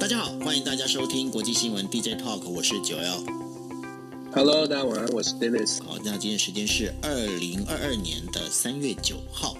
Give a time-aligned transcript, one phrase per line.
[0.00, 3.22] 大家好，欢迎大家收听国际新闻 DJ Talk，我是九 L。
[4.32, 5.82] Hello，大家晚安，我是 Dennis。
[5.84, 9.58] 好，那今天时间是二零二二年的三月九号。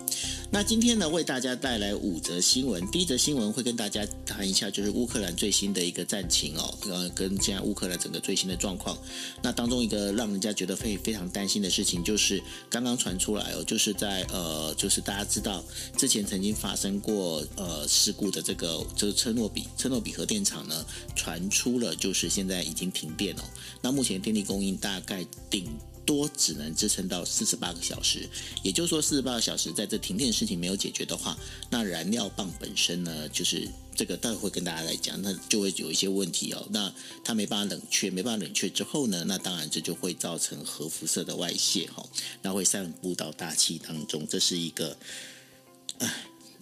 [0.52, 2.84] 那今天呢，为大家带来五则新闻。
[2.90, 8.98] 第一则新闻会跟大家谈一下，就是乌克兰最新的一个战情哦，呃，跟现在乌克兰整个最新的状况。
[9.42, 15.64] 那当中一个让人家觉得非非常担心的事情，就是刚刚传出来哦，就是在呃，就是大家知道
[15.96, 23.42] 之前曾经发生过呃事故的这个就是车诺比车诺比核电厂呢，传出了就是现在已经停电哦。
[23.80, 25.68] 那目前电力供应大概顶。
[26.06, 28.28] 多只能支撑到四十八个小时，
[28.62, 31.38] 也就是说，四十八个小时在这停电事情没有解决的话，
[31.70, 36.66] 那燃料棒本身呢，就是这个待会会跟大家来讲，那就会有一些问题哦。
[36.70, 42.04] 那它没办法冷却，没办法冷却之后呢，那当然这就会造成核辐射的外泄哈，
[42.42, 44.96] 那会散布到大气当中，这是一个，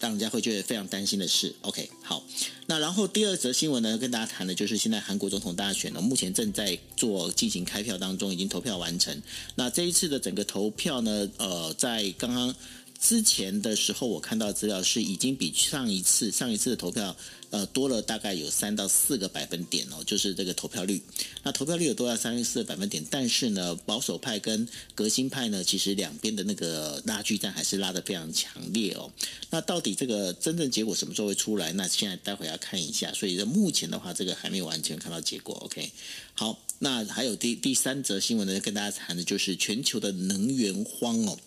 [0.00, 1.54] 让人家会觉得非常担心的事。
[1.62, 2.24] OK，好，
[2.66, 9.22] 那然后第二则新闻呢，跟大家谈的就是现在韩国总统大选呢，目前正在做进行开票当中，已经投票完成。
[9.54, 12.54] 那这一次的整个投票呢，呃，在刚刚
[13.00, 17.16] 之前的时候，我看到资料是已经比上一次上一次的投票。
[17.50, 21.02] 呃，多了大概有三到四个百分点哦，就是这个投票率。
[21.42, 22.14] 那投票率有多少？
[22.14, 23.04] 三十四个百分点。
[23.10, 29.10] 但是呢，保守派跟革新派呢，其实两边的那个拉锯战还是拉得非常强烈哦。
[29.50, 31.72] 那到底这个真正结果什么时候会出来？
[31.72, 33.12] 那现在待会要看一下。
[33.12, 35.54] 所以目前的话，这个还没有完全看到结果。
[35.64, 35.90] OK，
[36.34, 41.38] 好，那还有第第三则新闻呢，跟大家谈的就是全球的能源荒哦。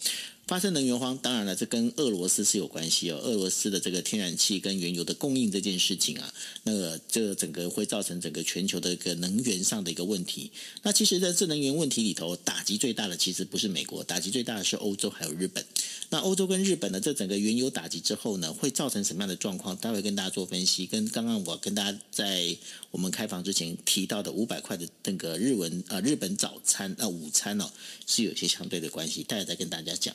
[0.52, 3.18] 发生能源荒，当然了，这跟俄罗斯是有关系哦。
[3.24, 10.52] 俄罗斯的这个天然气跟原油的供应这件事情啊，那个这整个会造成整个全球的一个能源上的一个问题。
[10.82, 15.66] 那其实，在这能源问题里头，打击最大的其实不是美国，打击最大的是欧洲还有日本。
[16.10, 19.78] 那欧洲跟日本的这整个原油打击之后呢，会造成什么样的状况？
[19.78, 20.86] 待会跟大家做分析。
[20.86, 22.58] 跟刚刚我跟大家在
[22.92, 27.72] 我们开房之前提到的五百块的那个日文啊、日本早餐啊、午餐哦，
[28.06, 29.24] 是有些相对的关系。
[29.24, 30.14] 待会再跟大家讲。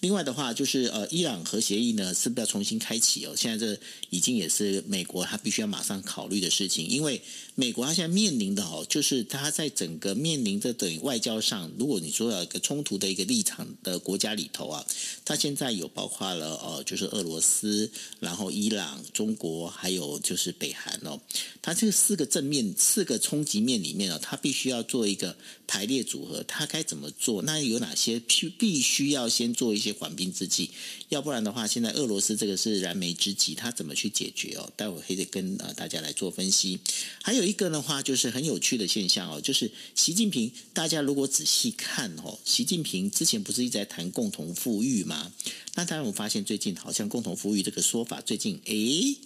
[0.00, 3.34] 另外的话，就是呃，伊朗核协议呢，是不是要重新开启哦？
[3.34, 3.80] 现在这
[4.10, 7.22] 已经也是美国他必须要马上考虑的事情，因为
[7.54, 14.84] 美国他现在面临的哦，就是他在整个面临着等于外交上，如果你说有一个冲突的一个立场的国家里头啊，
[15.24, 17.90] 他现在有包括了呃，就是俄罗斯，
[18.20, 21.18] 然后伊朗、中国，还有就是北韩哦，
[21.62, 25.34] 他这四个正面、四个冲击面里面哦，他必须要做一个
[25.66, 27.40] 排列组合，他该怎么做？
[27.40, 29.94] 那有哪些必必须要先做做一些？
[29.94, 30.70] 缓兵之计，
[31.08, 34.70] 要不然的话，现在俄罗斯这个是燃眉之急，他怎么去解决哦？
[34.76, 36.80] 待会还得跟呃大家来做分析。
[37.22, 45.32] 还有一个的话，就是很有趣的现象哦，就是习近平，大家如果仔细看哦，习近平之前不是一直在谈共同富裕吗？
[45.76, 49.16] 那当然，我发现最近好像共同富裕这个说法，最近诶，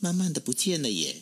[0.00, 1.16] 慢慢的不见了耶。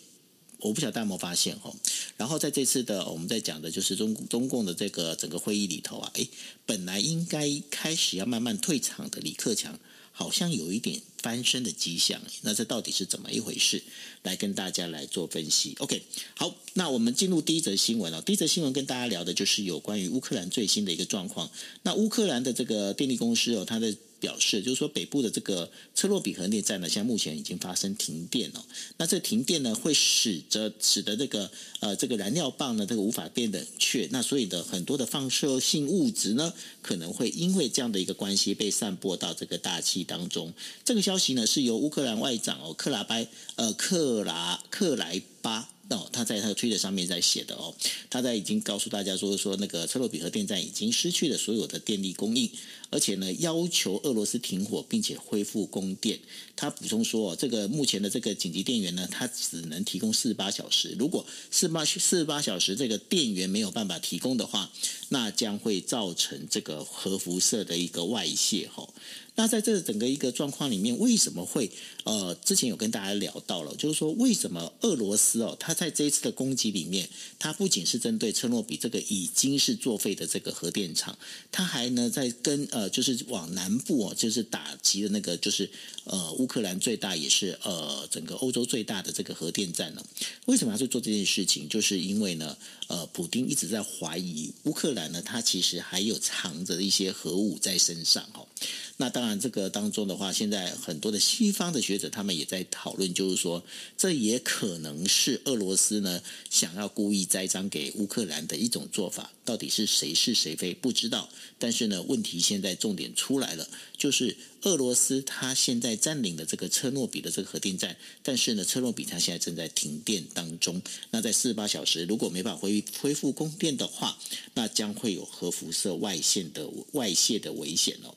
[0.61, 1.75] 我不晓得大家有没有发现哦，
[2.17, 6.29] 然后在这次的我们在讲的就是中中共的这个整个会议里头啊，诶，
[6.67, 9.79] 本来应该开始要慢慢退场的李克强，
[10.11, 13.83] 好像有一点翻身的迹象，那这到底是怎么一回事？
[14.23, 15.77] 来跟大家来做分析。
[15.79, 16.03] OK，
[16.35, 18.21] 好，那我们进入第一则新闻哦。
[18.21, 21.49] 第一则新闻跟大家聊的就是有关于乌克兰最新的一个状况。
[21.83, 23.95] 那乌克兰的这个电力公司哦，它的。
[24.21, 28.65] 表示就是说，北部的这个车诺比核电站呢，现在目前已经发生停电了。
[28.97, 34.09] 那这停电呢，会使得使得这个呃这个燃料棒呢，这个无法变冷却。
[34.11, 36.53] 那所以的很多的放射性物质呢，
[36.83, 40.53] 可能会因为这样的一个关系被散播到这个大气当中。
[40.85, 45.71] 这个消息呢，是由乌克兰外长哦克拉拜呃克拉克莱巴。
[46.19, 47.73] 他在他的推特上面在写的哦，
[48.11, 52.51] 他在已经告诉大家说说那个车诺比核电站已经失去了所有的电力供应，
[52.91, 56.19] 而且呢要求俄罗斯停火并且恢复供电。
[56.57, 60.97] 他补充说，这个目前的这个紧急电源呢，它只能提供四十八小时。
[60.99, 64.69] 如果四十八四十八小时这个电源没有办法提供的话，
[65.11, 68.93] 那将会造成这个核辐射的一个外泄吼。
[69.39, 71.71] 那在这整个一个状况里面，为什么会
[72.03, 77.09] 呃，之前有跟大家聊到了，就是说为什么俄罗斯哦，它在这一次的攻击里面，
[77.39, 81.17] 它不仅是针对车诺比这个已经是作废的这个核电厂，
[81.53, 85.71] 它还呢在跟呃，就是往南部哦，就是打击的那个就是
[86.03, 90.05] 呃乌克兰最大也是呃整个欧洲最大的这个核电站呢？
[90.47, 91.69] 为什么要去做这件事情？
[91.69, 92.57] 就是因为呢，
[92.89, 98.48] 呃，普丁一直在怀疑乌克兰呢，它其实还有藏着一些核武在身上哦。
[98.97, 103.65] 那当然，这个当中的话，现在很多的西方的学者他们也在讨论，就是说，
[103.97, 106.21] 这也可能是俄罗斯呢
[106.51, 109.33] 想要故意栽赃给乌克兰的一种做法。
[109.45, 111.29] 到底是谁是谁非不知道，
[111.59, 120.83] 但是呢，问题现在重点出来了，就是俄罗斯它现在占领了这个车诺比的这个核电站，但是呢，车诺比它现在正在停电当中。
[121.11, 124.19] 那在四十八小时如果没办法恢恢复供电的话，
[124.55, 128.15] 那将会有核辐射外泄的外泄的危险哦。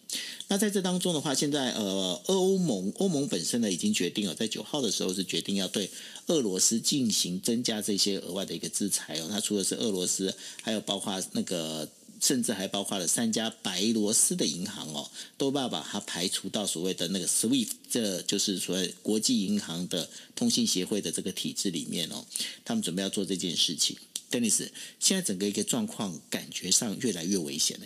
[0.48, 5.90] 那在这当中的话，现在呃，欧盟欧盟本身呢已经决定了，在九号的时候是决定要对
[6.28, 9.28] 俄罗斯进行增加这些额外的一个制裁哦。
[9.30, 10.34] 它除了是俄罗斯，
[10.64, 11.88] 还有包括那个。
[12.22, 22.24] 甚至还包括了三家白罗斯的银行哦，都要把它排除到所谓的那个 SWIFT，这就是所谓国际银行的通信协会的这个体制里面哦。
[22.64, 23.98] 他们准备要做这件事情
[24.30, 24.70] ，Dennis，
[25.00, 27.86] 现在整个一个状况感觉上越来越危险了。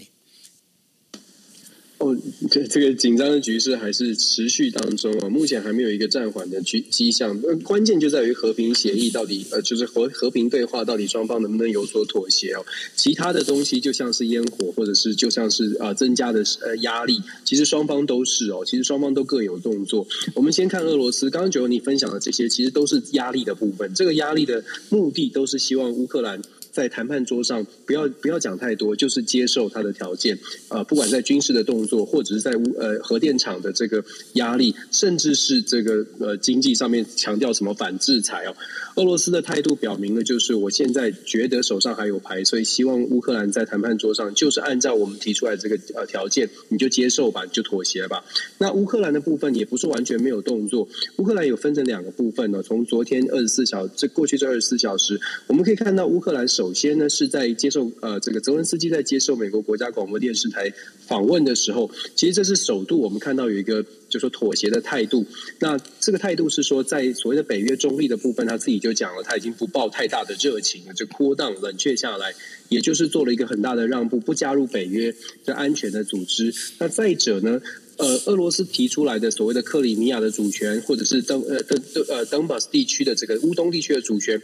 [1.97, 2.15] 哦，
[2.51, 7.39] 这这个紧张的局势还是持续当中啊，目前还没有一个暂缓的迹迹象。
[7.63, 12.65] 关键就在于和平协议到底，呃，就是和和平对话到底双方能不能有所妥协哦。
[12.95, 20.05] 其他的东西就像是烟火，或者是就像是啊增加的呃压力，其实双方都是哦，其实双方都各有动作。
[20.33, 23.93] 我们先看俄罗斯，刚刚觉得你分享的这些，其实都是压力的部分。
[23.93, 26.41] 这个压力的目的都是希望乌克兰。
[26.75, 30.37] 在谈判桌上，不要不要讲太多，就是接受他的条件
[30.67, 38.53] 啊、不管在军事的动作，或者是在呃核电厂的这个压力，甚至是这个呃经济上面强调什么反制裁哦。
[38.97, 48.25] 俄罗斯的态度表明了，就是我现在觉得手上还有牌，所以希望乌克兰在谈判桌上就是按照我们提出来这个呃条件，你就接受吧，你就妥协吧。
[48.57, 50.85] 那乌克兰的部分也不是完全没有动作，
[51.19, 52.61] 乌克兰有分成两个部分呢。
[52.61, 55.17] 从昨天二十四小，这过去这二十四小时，
[55.47, 56.64] 我们可以看到乌克兰首。
[56.65, 60.73] 首先呢，是在接受呃这个泽文斯基在接受美国国家广播电视台
[61.05, 65.23] 访问的时候，其实这是首度我们看到有一个就说妥协的态度。
[65.59, 72.33] 那这个态度是说，在所谓的北约中立的部分，他自己就讲了，他已经不抱太大的热情了，就 cool down 冷却下来，
[72.69, 75.13] 也就是做了一个很大的让步，不加入北约
[75.45, 76.51] 的安全的组织。
[76.79, 77.61] 那再者呢，
[77.97, 81.79] 呃，俄罗斯提出来的所谓的克里米亚的主权，或者是登呃登
[82.09, 84.41] 呃登巴斯地区的这个乌东地区的主权。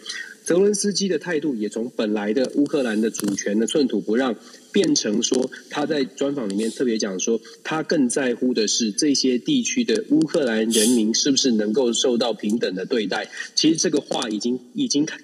[0.52, 4.36] 泽伦斯基的态度也从本来的乌克兰的主权的寸土不让，
[4.74, 13.30] 变成说他在专访里面特别讲说，他更在乎的是这些地区的乌克兰人民是不是能够受到平等的对待。
[13.56, 15.18] 其实这个话已经已经开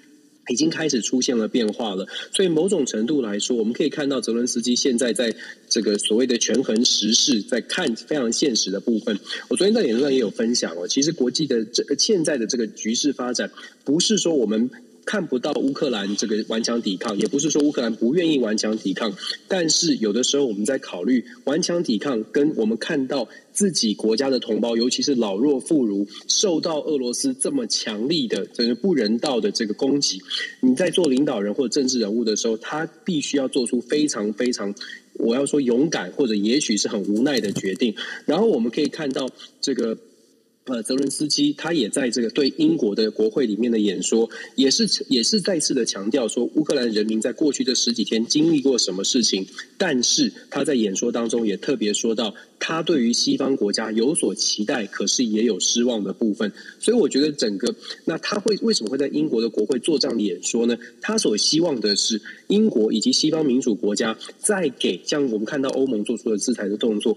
[0.48, 2.06] 已经开始出现了变化了。
[2.32, 5.34] 所以某种程度来说，我们可以看到泽伦斯基现在在
[5.68, 9.18] 这个所谓的权衡时事，在看非常现实的部分。
[9.48, 13.50] 我昨天在脸书上也有分享哦，其实国际的这现在的这个局势发展，
[13.84, 14.70] 不是说我们。
[15.08, 19.10] 看不到乌克兰这个顽强抵抗，也不是说乌克兰不愿意顽强抵抗，
[19.48, 30.20] 但是有的时候我们在考虑顽强抵抗，跟我们看到自己国家的同胞，尤其是老弱妇孺，受到俄罗斯这么强力的、这个不人道的这个攻击，
[30.60, 34.74] 你在做领导人或者政治人物的时候，他必须要做出非常非常，
[35.14, 37.94] 我要说勇敢，或者也许是很无奈的决定。
[38.26, 39.26] 然后我们可以看到
[39.62, 39.96] 这个。
[40.68, 49.46] 呃，泽伦斯基他也在这个对英国的国会里面的演说，也是也是再次的强调说，乌克兰人民在过去这十几天经历过什么事情。
[49.78, 56.52] 但是他在演说当中也特别说到，他对于西方国家有所期待，可是也有失望的部分。
[56.78, 57.74] 所以我觉得整个
[58.04, 60.76] 那他会为什么会在英国的国会做这样的演说呢？
[61.00, 67.16] 他所希望的是英国以及西方民主国家再给像我们看到欧盟做出的制裁的动作。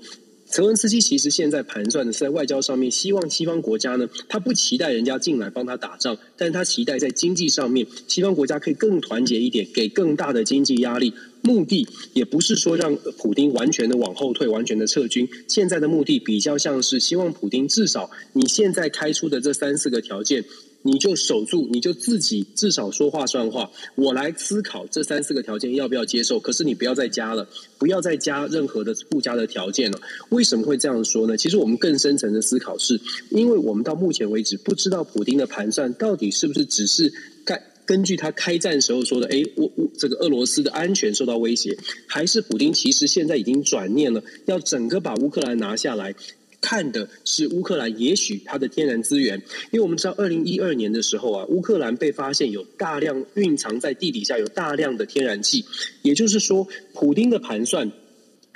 [0.52, 11.14] 泽文斯基其实现在盘算的是在外交上面，希望西方国家呢，他不期待人家进来帮他打仗，但是他期待在经济上面，西方国家可以更团结一点，给更大的经济压力。
[11.44, 15.28] 目的也不是说让普丁完全的往后退，完全的撤军。
[15.48, 20.44] 现在的目的比较像是希望普丁至少你现在开出的这三四个条件。
[20.84, 23.70] 你就守住，你就自己至少说话算话。
[23.96, 27.48] 我来思考这三四个条件要不要接受，可是你不要再加了，
[27.78, 30.00] 不要再加任何的附加的条件了。
[30.30, 31.38] 为什么会这样说呢？
[31.38, 37.14] 其实我们更深层的思考是，因为我们到目前为止不知道普丁的盘算到底是不是只是
[37.46, 46.16] 根根据他开战时候说的，诶，我我这个俄罗斯的安全受到威胁，还是普丁其实现在已经转念了，要整个把乌克兰拿下来。
[46.62, 49.42] 看的是乌克兰，也许它的天然资源，
[49.72, 55.66] 因为我们知道，二零一二年的时候啊，乌克兰被发现有大量蕴藏在地底下有大量的天然气，
[56.04, 57.92] 也就是说，普丁的盘算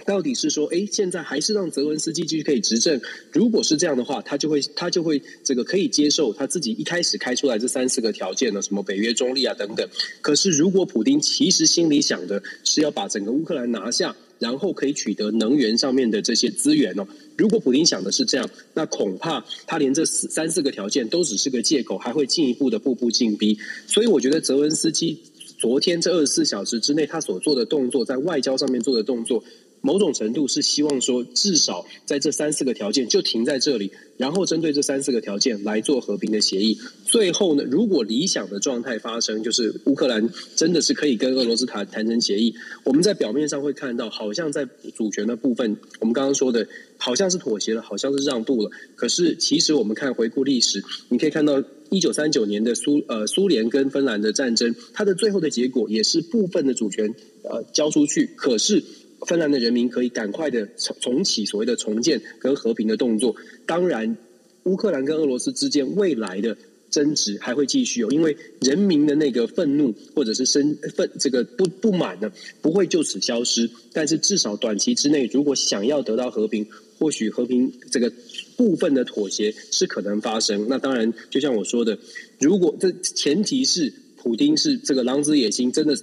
[0.06, 3.02] 到底是说，哎，现在还是让泽伦斯基继续可以执政？
[3.32, 9.90] 如果是这样的话，他就会他就会这个可以接受他自己一开始开出来这三四个条件呢，什么北约中立啊等等。
[10.22, 14.16] 可是如果普丁其实心里想的是要把整个乌克兰拿下。
[14.40, 17.08] 然后可以取得能源上面的这些资源哦。
[17.38, 23.58] 如果普林想的是这样，那恐怕他连这四三四个条件都只是个借口，还会进一步的步步进逼。
[23.88, 25.20] 所以我觉得泽文斯基
[25.58, 29.44] 昨天这二十四小时之内他所做的动作，在外交上面做的动作，
[29.86, 36.80] 某种程度是希望说，至少在这三四个条件就停在这里，然后针对这三四个条件来做和平的协议。
[37.06, 48.72] 最后呢，如果理想的状态发生，就是乌克兰真的是可以跟俄罗斯谈谈成协议，我们在表面上会看到，好像在主权的部分，我们刚刚说的，好像是妥协了，好像是让步了。
[48.96, 57.14] 可是其实我们看回顾历史，你可以看到一九三九年的苏呃苏联跟芬兰的战争，它的最后的结果也是部分的主权
[57.44, 58.84] 呃交出去，可是。
[59.26, 63.36] 芬兰的人民可以赶快的重重启所谓的重建跟和平的动作。
[63.66, 64.18] 当然，
[64.64, 66.56] 乌克兰跟俄罗斯之间未来的
[66.92, 73.70] 争执还会继续哦，因为人民的那个愤怒或者是生愤这个不不满呢，不会就此消失。
[73.92, 76.68] 但是至少短期之内，如果想要得到和平，
[76.98, 78.12] 或许和平这个
[78.56, 80.68] 部分的妥协是可能发生。
[80.70, 81.98] 那当然，就像我说的，
[82.40, 85.98] 如果这前提是普丁是这个狼子野心，真的。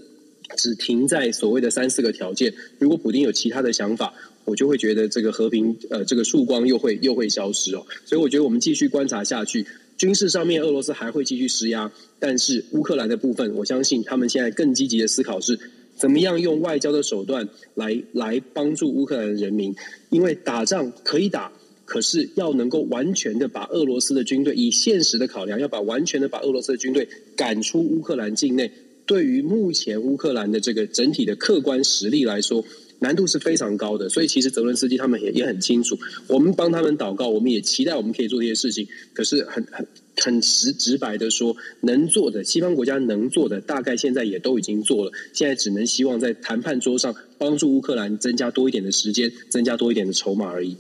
[0.57, 4.13] 只停在所谓的三四个条件，如果普丁有其他的想法，
[4.45, 7.87] 我就会觉得这个和平呃这个曙光又会又会消失哦。
[8.05, 9.65] 所以我觉得我们继续观察下去，
[9.97, 15.59] 军事上面俄罗斯还会继续施压，但是乌克兰的部分，我相信他们现在更积极的思考是
[15.97, 19.75] 怎么样用外交的手段来来帮助乌克兰人民，
[20.11, 21.53] 因为打仗可以打，
[21.85, 28.73] 可是要能够完全的把俄罗斯的军队以现实的考量，要把完全的把俄罗斯的军队赶出乌克兰境内。
[29.07, 32.65] 对于目前乌克兰的这个整体的客观实力来说，
[33.01, 34.09] 难度是非常高的。
[34.09, 38.87] 所以其实泽伦斯基他们也也很清楚，我们帮他们祷告，我们也期待我们可以做这些事情。
[39.13, 45.13] 可是很很很直直白的说，能做的西方国家能做的，大概现在也都已经做了。
[45.33, 50.77] 现在只能希望在谈判桌上帮助乌克兰增加多一点的时间，增加多一点的筹码而已。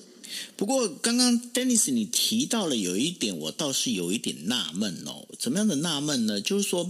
[0.56, 5.26] 不过刚刚 Dennis 你提到了有一点，我倒是有一点纳闷哦。
[5.40, 6.40] 怎么样的纳闷呢？
[6.40, 6.88] 就是说。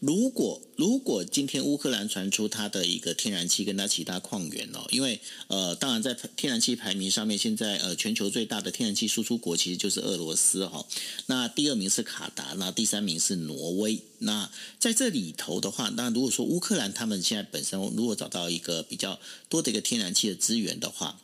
[0.00, 10.86] 如果如果今天乌克兰传出它的一个天然气跟它其他矿源哦，因为呃，当然在天然气排名上面，现在呃全球最大的天然气输出国其实就是俄罗斯哈、哦。
[11.26, 14.00] 那第二名是卡达，那第三名是挪威。
[14.18, 21.20] 那在这里头的话，那如果说乌克兰他们现在本身如果找到一个比较多的一个天然气的资源的话，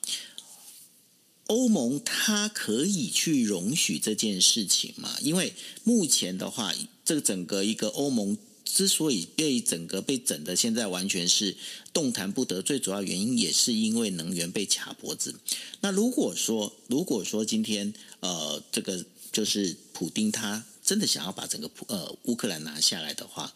[1.46, 5.16] 欧盟它可以去容许这件事情吗？
[5.22, 5.54] 因为
[5.84, 8.36] 目前的话，这个整个一个欧盟。
[8.64, 11.56] 之所以被整个被整的现在完全是
[11.92, 15.34] 动弹不得，最主要原因也是因为能源被卡脖子。
[15.80, 23.52] 那如果说如果说今天呃这个就是普丁他真的想要把整个呃乌克兰拿下来的话，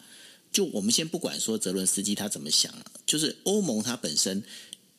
[0.51, 2.73] 就我们先不管说泽伦斯基他怎么想，
[3.05, 4.43] 就是欧盟他本身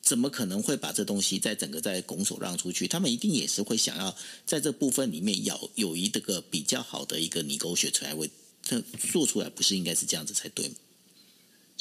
[0.02, 2.88] 怎么可能会把这东西在整个在拱手让出去？
[2.88, 8.30] 他们一定也是会想要在这部分里面有有一个比较好的一个泥沟血才会。
[8.62, 8.80] 这
[9.12, 10.74] 做出来不是应该是这样子才对吗？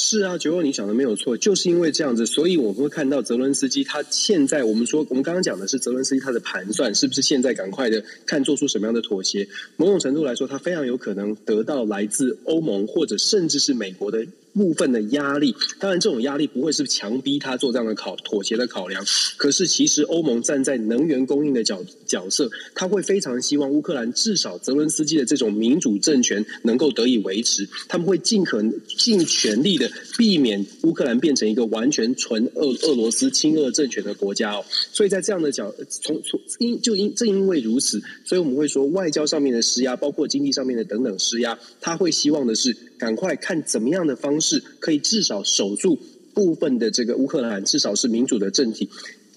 [0.02, 9.50] 是啊，九欧，你想的没有错，就是因为这样子，所以我们会看到泽伦斯基他现在，我们说我们刚刚讲的是泽伦斯基他的盘算，是不是现在赶快的看做出什么样的妥协？
[9.76, 14.26] 某种程度来说，他非常有可能得到来自欧盟或者甚至是美国的。
[14.54, 19.04] 部分的压力，当然这种压力不会是强逼他做这样的考妥协的考量。
[19.38, 27.68] 可是其实欧盟站在能源供应的角角色，他会非常希望乌克兰至少泽伦斯基的这种民主政权能够得以维持。
[27.88, 34.66] 他们会尽可能尽全力的避免乌克兰变成一个完全纯俄俄罗斯亲俄政权的国家哦。
[34.92, 42.76] 所以在这样的角从从因就因正因为如此，所以我们会说外交上面的施压，包括经济上面的等等施压，他会希望的是。
[43.00, 45.98] 赶快看怎么样的方式可以至少守住
[46.36, 48.90] 部分的这个乌克兰，至少是民主的政体。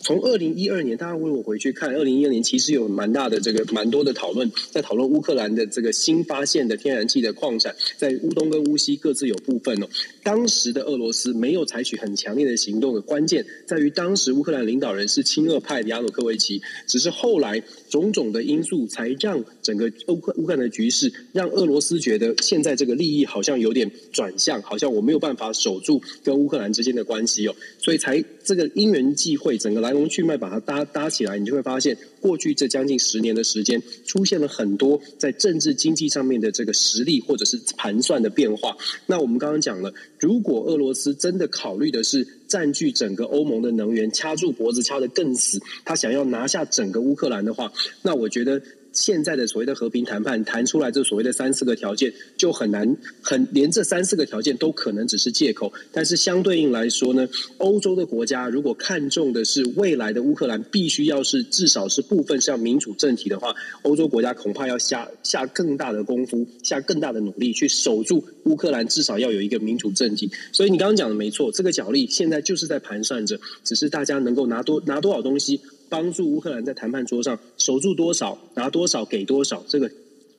[0.03, 9.87] 从二零一二年，大家为我回去看，二零一二年其实有蛮大的这个蛮多的讨论，在讨论乌克兰的这个新发现的天然气的矿产，在乌东跟乌西各自有部分哦。
[10.25, 38.75] 当时的俄罗斯没有采取很强烈的行动的关键在于，当时乌克兰领导人是亲俄派的亚努科维奇，只是后来种种的因素才让整个乌克乌克兰的局势，让俄罗斯觉得现在这个利益好像有点转向，好像我没有办法守住跟乌克兰之间的关系哦，所以才这个因缘际会，整个来来龙去脉把它搭搭起来，你就会发现，过去这将近十年的时间，出现了很多在政治经济上面的这个实力或者是盘算的变化。
[39.05, 47.71] 那我们刚刚讲了，如果俄罗斯真的考虑的是占据整个欧盟的能源，掐住脖子掐得更死，他想要拿下整个乌克兰的话，
[48.01, 55.73] 那我觉得现在的所谓的和平谈判谈出来这所谓的三四个条件，就很难很连这三四个条件都可能只是借口。
[55.91, 70.31] 但是相对应来说呢，欧洲的国家如果看重的是未来的乌克兰必须要是至少是部分是要民主政体的话，欧洲国家恐怕要下下更大的功夫，下更大的努力去守住乌克兰，至少要有一个民主政体。
[70.53, 75.61] 所以你刚刚讲的没错，这个角力现在就是在盘算着，只是大家能够拿多拿多少东西。
[75.93, 79.91] 帮助乌克兰在谈判桌上守住多少，拿多少给多少，这个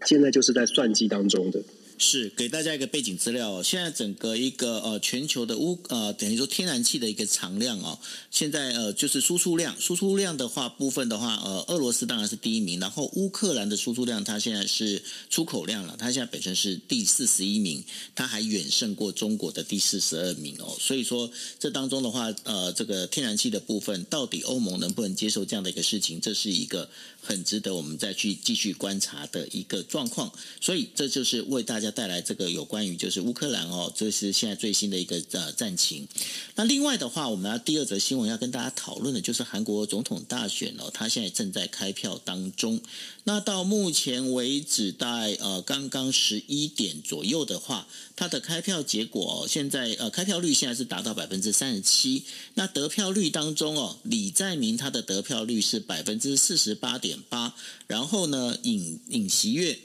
[0.03, 1.61] 现在就是在算计当中的。
[1.97, 3.51] 是给大家一个背景资料。
[3.51, 7.99] 哦，现在整个一个呃全球的乌呃等于说天然气的一个藏量哦，
[8.31, 17.83] 现在呃就是输出量，输出量的话部分的话呃俄罗斯当然是第一名，然后乌克兰的输出量它现在是出口量了，它现在本身是第四十一名，
[18.15, 26.89] 它还远胜过中国的第四十二名哦，所以说这当中的话呃这个天然气的部分到底欧盟能不能接受这样的一个事情，这是一个
[27.21, 31.82] 很值得我们再去继续观察的一个状况，所以这就是为大家。
[31.85, 36.07] 要带来这个有关于就是乌克兰哦，这是现在最新的一个呃战情。
[36.55, 42.81] 那另外的话，我们要第二则新闻要跟大家讨论的就是韩国总统大选哦，它现在正在开票当中。
[43.25, 52.23] 那到目前为止，在呃刚刚十一点左右的话，它的开票结果，现在呃开票率现在是达到百分之三十七。
[52.55, 57.55] 那得票率当中哦，李在明他的得票率是百分之四十八点八，
[57.87, 59.79] 然后呢尹尹锡悦。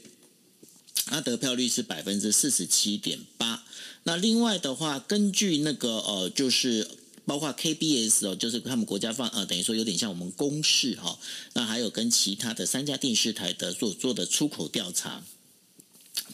[1.07, 3.65] 他得票率是百分之四十七点八。
[4.05, 6.89] 那另外的话，根据那个呃，就是
[7.25, 11.19] 包括 KBS 哦，就是他们国家放呃，等于说有点像我们公视哈。
[11.53, 15.23] 那还有跟其他的三家电视台的所做的出口调查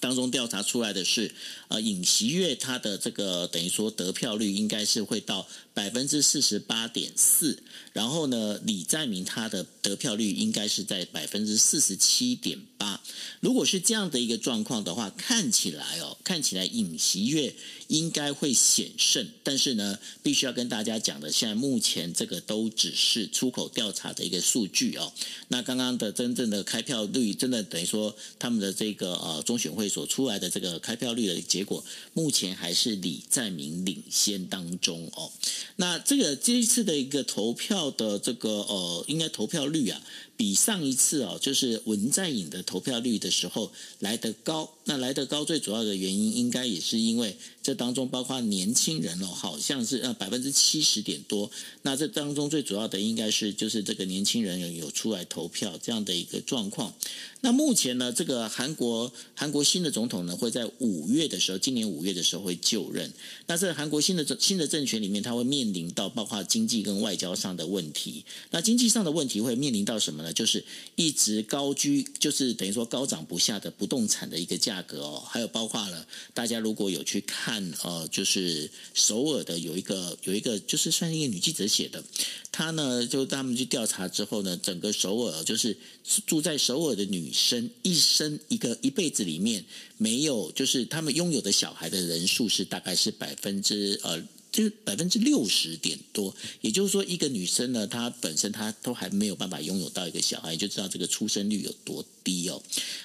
[0.00, 1.32] 当中调查出来的是，
[1.68, 7.62] 呃，尹锡悦他的这个等于说得票率应该是会到百分之四十八点四。
[7.92, 13.00] 然后呢，李在明他的得票率应该是在百分之四十七点八。
[13.40, 17.54] 如果是这样的一个状况的话，看起来哦，看起来尹锡悦
[17.86, 19.28] 应该会险胜。
[19.44, 25.12] 但是呢，必须要跟大家讲的，现在目前这个都只是出口调查的一个数据哦。
[25.48, 35.30] 那刚刚的真正的开票率，真的等于说他们的这个呃中选会所出来的这个开票率的结果，目前还是李在明领先当中哦。
[35.76, 37.90] 那这个这一次的一个投票。
[37.96, 40.02] 的这个呃，应该投票率啊，
[40.36, 44.70] 比上一次哦，就是文在寅的投票率的时候来得高。
[44.86, 51.50] 那来得高最主要的原因，应该也是因为这当中包括年轻人哦，好像是呃百分之七十点多。
[51.82, 56.92] 那这当中最主要的应该是就是这个年轻人有有出来投票这样的一个状况。
[57.40, 63.10] 那目前呢，这个韩国韩国新的总统呢，会在五月的时候，今年五月的时候会就任。
[63.46, 68.24] 那这韩国新的新的政权里面，他会面临到包括经济跟外交上的问题。
[68.50, 70.64] 那经济上的问题会面临到什么就是
[70.96, 74.54] 一直高居，就是等于说高涨不下的不动产的一个。
[74.64, 82.02] 价格哦，还有包括了大家如果有去看呃，就是首尔的有一个有一个就是算是一个女记者写的，
[82.50, 85.76] 她呢就他们去调查之后呢，整个首尔就是
[86.24, 89.62] 住在首尔的女生一生一个一辈子里面
[89.98, 94.22] 没有就是他们拥有的小孩的人数是大概是百分之呃。
[94.54, 102.62] 就是百分之六十点多，也就是说，一个女生呢，她本身她都还没有办法拥有到一个小孩，就知道这个出生率有多低哦。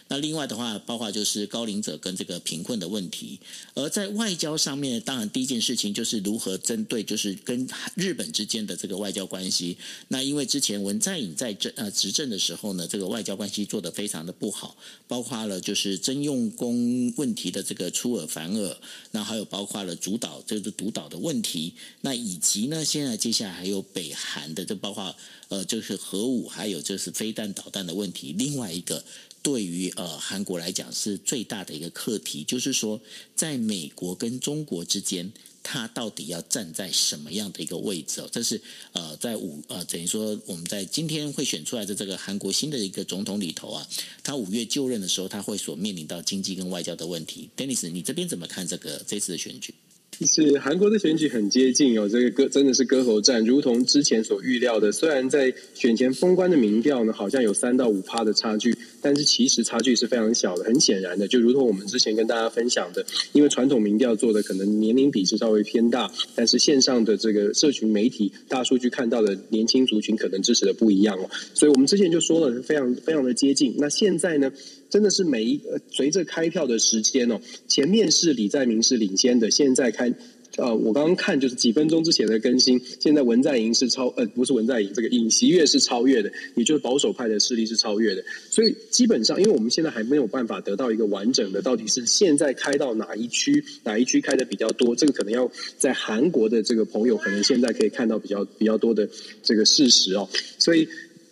[0.09, 3.39] 那另外的话，包括就是高龄者跟这个贫困的问题。
[3.73, 9.75] 而在外交上面，当然第一件事情就是如何针对就是跟日本之间的这个外交关系。
[10.09, 18.77] 那因为之前文在寅在政呃执政的时候呢，这个外交关系做得非常的不好，包括了就是征用工问题的这个出尔反尔，
[19.09, 21.73] 那还有包括了主导这个独岛的问题。
[22.01, 25.15] 那以及呢，现在接下来还有北韩的，就包括
[25.49, 28.33] 呃，就是核武，还有就是飞弹导弹的问题。
[28.37, 29.03] 另外一个，
[29.41, 33.01] 对于呃韩国来讲是最大的一个课题，就是说，
[33.35, 35.31] 在美国跟中国之间，
[35.63, 38.21] 他到底要站在什么样的一个位置？
[38.21, 38.61] 哦，这是
[38.93, 43.87] 呃，在五呃，等于说我们在今天会选出来的这个韩国新的一个总统里头啊，
[44.23, 47.49] 他五月就任的时候，他会所面临到经济跟外交的问题。
[47.57, 49.73] Dennis，你这边怎么看这个这次的选举？
[50.21, 54.91] 是韩国的选举很接近哦，这个歌真的是歌喉战，如同之前所预料的。
[54.91, 60.65] 虽然在选前封关的民调呢，好像有三到五趴的差距，但是其实差距是非常小的。
[60.65, 71.29] 很显然的，就如同我们之前跟大家分享的，因为传统民调做的可能年龄比是稍微偏大，但是线上的这个社群媒体大数据看到的年轻族群可能支持的不一样哦。
[71.53, 73.75] 所以我们之前就说了，非常非常的接近。
[73.77, 74.51] 那现在呢？
[74.89, 80.13] 真的是每一个随着开票的时间哦，前面是李在明是领先的，现在开
[80.57, 88.23] 呃，我刚刚看就是几分钟之前的更新，现在文在寅是超呃不是文在寅，这个尹锡悦是超越的，也就是保守派的势力是超越的。
[88.49, 99.07] 所以基本上，因为我们现在还没有办法得到一个完整的，到底是现在开到哪一区，哪一区开的比较多，这个可能要在韩国的这个朋友可能现在可以看到比较比较多的
[99.43, 100.27] 这个事实哦。
[100.57, 100.89] 所以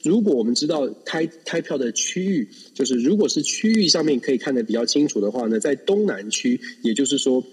[0.07, 7.43] 如果我们知道开开票的区域，就是如果是区域上面可以看得比较清楚的话呢，在东南区，也就是说。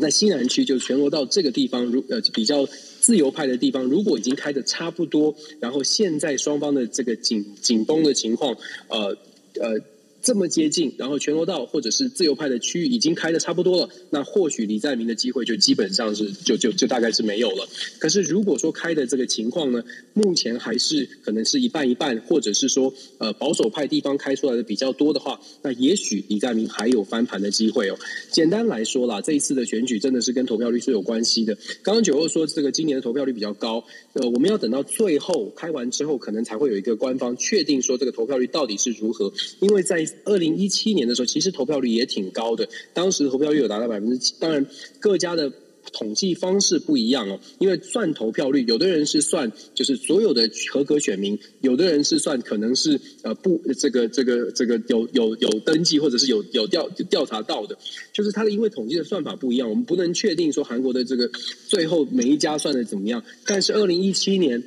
[0.00, 2.66] 在西南区就全罗道这个地方，如呃比较
[3.00, 8.56] 自由派的地方，如果已经开的差不多，然后现在双方的这个紧紧绷的情况，
[8.88, 9.16] 呃
[9.60, 9.93] 呃。
[10.24, 17.68] 这么接近，然后全罗道或者是自由派的区域已经开的差不多了，那或许李在明的机会就基本上是就就就大概是没有了。
[17.98, 19.84] 可是如果说开的这个情况呢，
[20.14, 27.98] 目前还是可能是一半一半，或者是说呃保守派地方开出来的比较多的话，那也许李在明还有翻盘的机会哦。
[28.30, 31.54] 简单来说啦，这一次的选举真的是跟投票率是有关系的。
[31.82, 33.84] 刚刚九二说这个今年的投票率比较高，
[34.14, 44.34] 呃，我们要等到最后开完之后，可能才会有一个官方确定说这个投票率到底是如何，因为在二零一七年的时候，其实投票率也挺高的，当时投票率有达到百分之七。
[44.38, 44.66] 当然，
[45.00, 45.52] 各家的
[45.92, 57.76] 统计方式不一样哦，因为算投票率，有的人是算就是所有的合格选民，有的人是算可能是呃不这个这个这个有有有登记或者是有有调调查到的，
[58.12, 61.30] 就是它的因为统计的算法不一样，我们不能确定说韩国的这个
[61.68, 63.22] 最后每一家算的怎么样。
[63.46, 64.62] 但是二零一七年。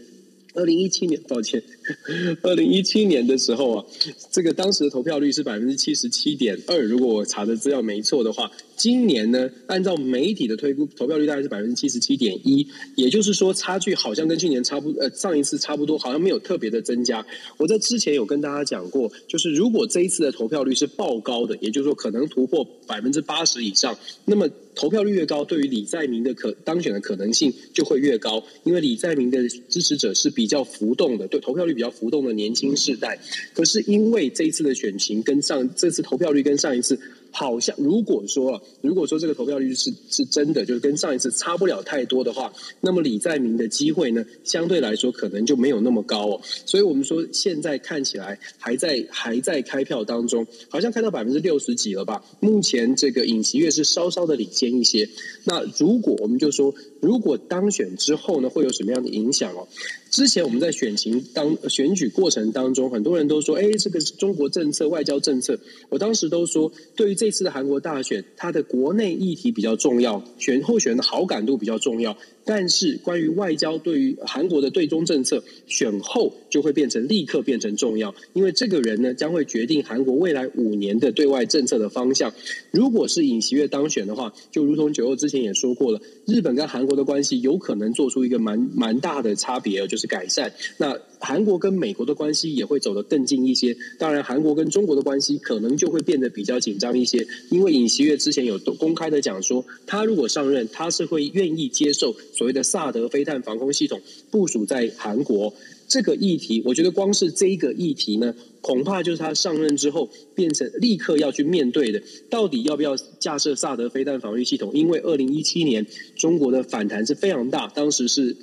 [0.58, 1.62] 二零一七年，抱歉，
[2.42, 3.86] 二零一七年的时候啊，
[4.32, 17.24] 这个当时的投票率是百分之七十七点二，如果我查的资料没错的话，今年呢，按照媒体的推估，投票率大概是百分之七十七点一，也就是说，差距好像跟去年差不，呃，上一次差不多，好像没有特别的增加。
[17.58, 24.50] 我在之前有跟大家讲过，就是如果这一次的投票率是爆高的，也就是说可能突破百分之八十以上，那么。
[24.78, 33.20] 投票率越高，对于李在明的可当选的可能性就会越高，因为李在明的支持者是比较浮动的，对投票率比较浮动的年轻世代。
[33.54, 36.98] 可是因为这一次的选情跟上这次投票率跟上一次。
[37.40, 46.42] 好像如果说，如果说这个投票率是是真的，就是跟上一次差不了太多的话，那么李在明的机会呢，相对来说可能就没有那么高哦。
[46.66, 52.24] 所以我们说现在看起来还在还在开票当中，好像开到百分之六十几了吧？
[52.40, 55.08] 目前这个尹锡悦是稍稍的领先一些。
[55.50, 59.66] 那如果我们就说，如果当选之后呢，会有什么样的影响哦？
[60.12, 65.58] 之前我们在选情当选举过程当中，很多人都说：“哎，这个是中国政策、外交政策。”
[65.88, 72.18] 我当时都说，对于这次的韩国大选，它的国内议题比较重要，选候选人的好感度比较重要。
[72.48, 82.34] 但是关于外交，对于韩国的对中政策，选后就会变成立刻变成重要，因为这个人呢，将会决定韩国未来五年的对外政策的方向。
[82.72, 90.52] 如果是尹锡悦当选的话，就如同九欧之前也说过了，日本跟韩国的关系有可能做出一个蛮蛮大的差别，就是改善。
[90.76, 93.78] 那韩国跟美国的关系也会走得更近一些。
[93.98, 102.14] 当然，韩国跟中国的关系可能就会变得比较紧张一些，因为尹锡悦之前有公开的讲说，他如果上任，他是会愿意接受。
[102.34, 105.54] 所谓的萨德飞弹防空系统部署在韩国
[105.88, 108.36] 这个议题，我觉得光是这一个议题呢，
[108.68, 112.04] 恐怕就是他上任之后变成立刻要去面对的。
[112.30, 114.72] 到底要不要架设萨德飞弹防御系统？
[114.74, 118.36] 因为二零一七年中国的反弹是非常大，当时是。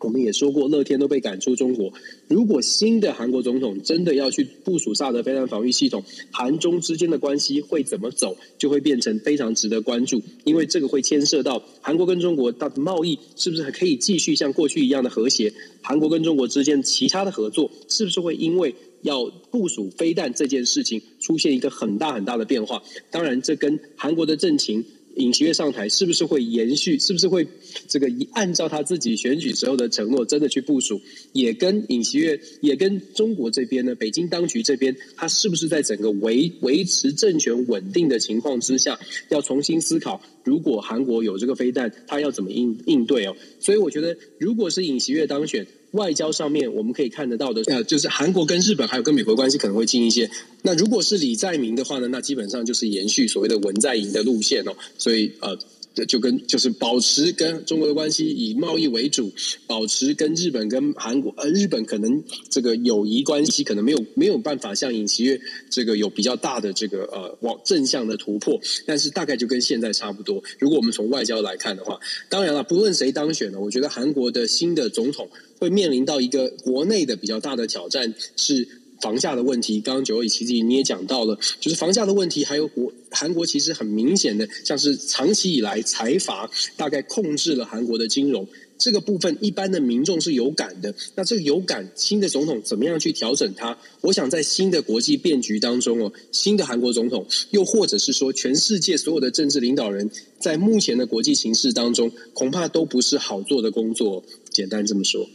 [0.00, 1.92] 我们也说过，乐天都被赶出中国。
[2.28, 10.22] 如果新的韩国总统真的要去部署萨德飞弹防御系统，韩中之间的关系会怎么走，就会变成非常值得关注。
[10.44, 15.52] 因为这个会牵涉到韩国跟中国到贸易是不是还可以继续像过去一样的和谐？
[15.82, 22.82] 韩国跟中国之间其他的合作是不是会因为要部署飞弹这件事情出现一个很大很大的变化？
[23.10, 24.84] 当然，这跟韩国的政情。
[25.16, 26.96] 尹锡悦上台是不是会延续？
[27.00, 27.48] 是不是会
[27.88, 31.00] 这个按照他自己选举时候的承诺，真的去部署？
[31.32, 33.96] 也跟尹锡悦，也跟中国这边呢？
[33.96, 40.22] 北京当局这边，他是不是在整个维维持政权稳定的情况之下，要重新思考？
[40.44, 43.34] 如果韩国有这个飞弹，他要怎么应应对哦？
[43.58, 45.66] 所以我觉得，如果是尹锡悦当选。
[45.92, 50.30] 外交上面我们可以看得到的，呃，就是韩国跟日本还有跟美国关系可能会近一些。
[50.62, 54.76] 那如果是李在明的话呢，那基本上就是延续所谓的文在寅的路线哦。
[54.98, 55.58] 所以呃，
[56.06, 59.32] 就跟就是保持跟中国的关系以贸易为主，
[59.66, 70.42] 保持跟日本跟韩国呃日本可能这个友谊关系可能没有没有办法像尹锡悦这个有比较大的这个呃往正向的突破，但是大概就跟现在差不多。
[70.58, 75.28] 如果我们从外交来看的话，当然了，不论谁当选呢，我觉得韩国的新的总统。
[75.60, 78.68] 会面临到一个国内的比较大的挑战，是
[79.00, 79.80] 房价的问题。
[79.80, 88.46] 刚刚九二一其实你也讲到了，就是房价的问题，还有国韩国其实很明显的，像是长期以来财阀大概控制了韩国的金融。
[88.78, 93.76] 这个部分一般的民众是有感的，那这个有感，新的总统怎么样去调整它？
[94.02, 100.08] 我想在新的国际变局当中哦，新的韩国总统，又或者是说全世界所有的政治领导人，
[100.38, 104.22] 在目前的国际形势当中，恐怕都不是好做的工作。
[104.50, 105.28] 简单这么说。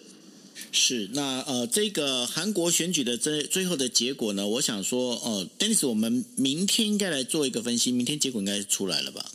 [0.72, 4.48] 是，那呃，这个韩国选举的最最后的结果呢？
[4.48, 9.32] 我想说，呃，Dennis，我们明天应该来做一个分析，明天结果应该出来了吧？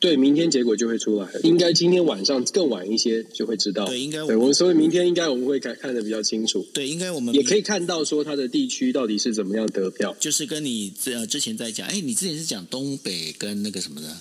[0.00, 3.84] 对，明天结果就会出来，应该今天晚上更晚一些就会知道。
[3.86, 6.64] 对，应该对，我们所以明天应该我们会看看得比较清楚。
[6.72, 10.16] 对，应该我们也可以看到说它的地区到底是怎么样得票。
[10.20, 14.16] 就是跟你呃之前在讲，哎，你之前是讲东北跟那个什么的。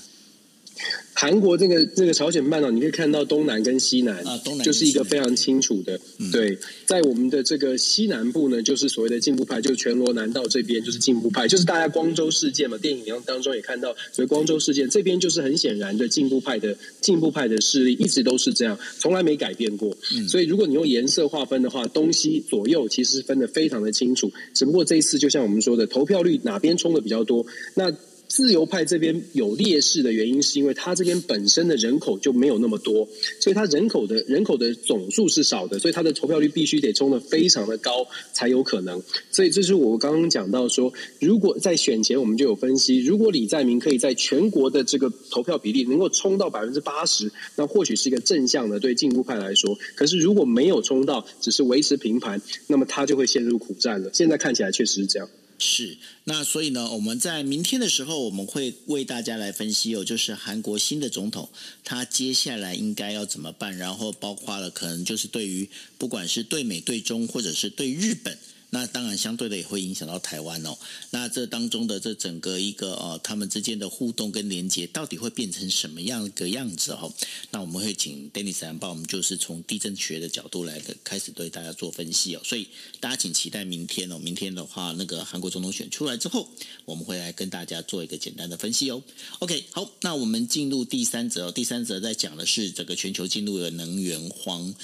[1.13, 5.99] 韩国这个这个朝鲜半岛，你可以看到东南跟西南啊，东南就是一个非常清楚的。
[6.19, 19.97] 嗯、对，在我们的这个西南部呢，就是所谓的进步派，就是全罗南道这边就是进步派，就是大家光州事件嘛，电影当中也看到，所以光州事件这边就是很显然的进步派的进步派的势力，一直都是这样，从来没改变过。
[20.15, 27.91] 嗯、所以如果你用颜色划分的话，东西左右其实分的非常的清楚，只不过这一次就像我们说的，投票率哪边冲的比较多，那。
[28.27, 33.07] 自由派这边有劣势的原因，是因为他这边本身的人口就没有那么多，
[33.39, 39.01] 所以他人口的人口的总数是少的，所以他的投票率必须得冲得非常的高才有可能。
[39.31, 49.77] 所以这是我刚刚讲到说，如果在选前我们就有分析，如果李在明可以在全国的这个投票比例能够冲到百分之八十，那或许是一个正向的对进步派来说。
[49.95, 54.09] 可是如果没有冲到，只是维持平盘，那么他就会陷入苦战了。
[54.13, 55.29] 现在看起来确实是这样。
[55.59, 61.49] 是，那所以呢，我们在明天的时候，我们会为大家来分析哦，就是韩国新的总统
[61.83, 68.37] 他接下来应该要怎么办，然后包括了可能就是对于不管是对美、对中，或者是对日本。
[68.69, 70.77] 那当然，相对的也会影响到台湾哦。
[71.11, 77.11] 那这当中的这整个一个呃，他们之间的互动跟连接，到底会变成什么样一个样子哦？
[77.51, 82.41] 那我们会请 Dennis 来帮我们，就是从地震学的角度来的开始对大家做分析哦。
[82.43, 82.67] 所以
[82.99, 84.19] 大家请期待明天哦。
[84.19, 86.49] 明天的话，那个韩国总统选出来之后，
[86.83, 89.01] 我们会来跟大家做一个简单的分析哦。
[89.39, 91.51] OK，好，那我们进入第三则哦。
[91.53, 94.75] 第三则在讲的是整个全球进入了能源荒。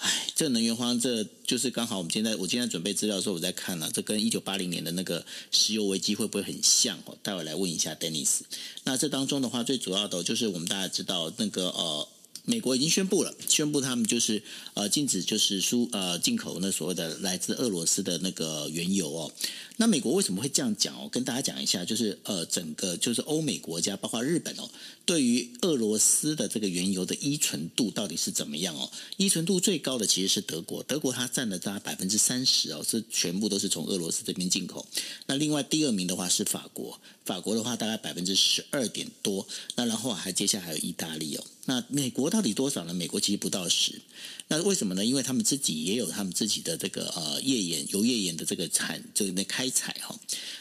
[0.00, 6.98] 哎，这能源荒，这就是刚好我们现在我今天准备资料的时候，我在看了，这跟一九八零年的那个石油危机会不会很像？
[7.04, 8.40] 哦，待会来问一下 Dennis。
[8.84, 12.08] 那这当中的话，最主要的就是我们大家知道那个呃。
[12.44, 14.42] 美国已经宣布了，宣布他们就是
[14.74, 19.32] 呃禁止就是输呃进口那所谓的来自俄罗斯的那个原油哦。
[19.76, 21.08] 那美国为什么会这样讲哦？
[21.10, 24.68] 跟大家讲一下，就是呃整个就是欧美国家包括日本哦，
[25.06, 28.90] 对于俄罗斯的这个原油的依存度到底是怎么样哦？
[29.16, 34.86] 依存度最高的其实是德国，德国它占了大概百分之三十哦，是全部都是从俄罗斯这边进口。
[35.26, 39.46] 那另外第二名的话是法国，法国的话大概百分之十二点多。
[39.76, 41.44] 那然后还接下来还有意大利哦。
[41.70, 42.92] 那美国到底多少呢？
[42.92, 44.00] 美国其实不到十。
[44.52, 45.04] 那为什么呢？
[45.04, 50.18] 因为他们自己也有他们自己的这个呃页岩油页岩的这个产，这个那开采哈。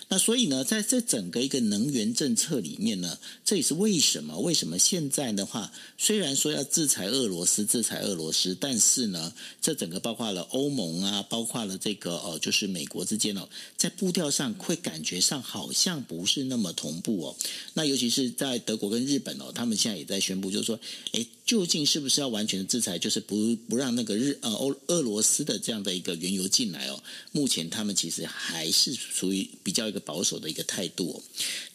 [0.09, 4.37] 那所以呢，在这整个一个能源政策里面呢，这也是为什么？
[4.39, 17.35] 为什么现在的话，虽然说要制裁俄罗斯，制裁俄罗斯，但是呢，这整个包括了欧盟啊，包括了这个呃，就是美国之间哦，在步调上会感觉上好像不是那么同步哦。
[17.73, 20.79] 那尤其是在德国跟日本哦，他们现在也在宣布，就是说，
[21.13, 27.01] 诶，究竟是不是要完全的制裁，就是不不让那个日呃欧俄罗斯的这样的一个原油进来哦？
[27.31, 30.03] 目前他们其实还是属于比较一个。
[30.09, 31.15] 保守的一个态度哦，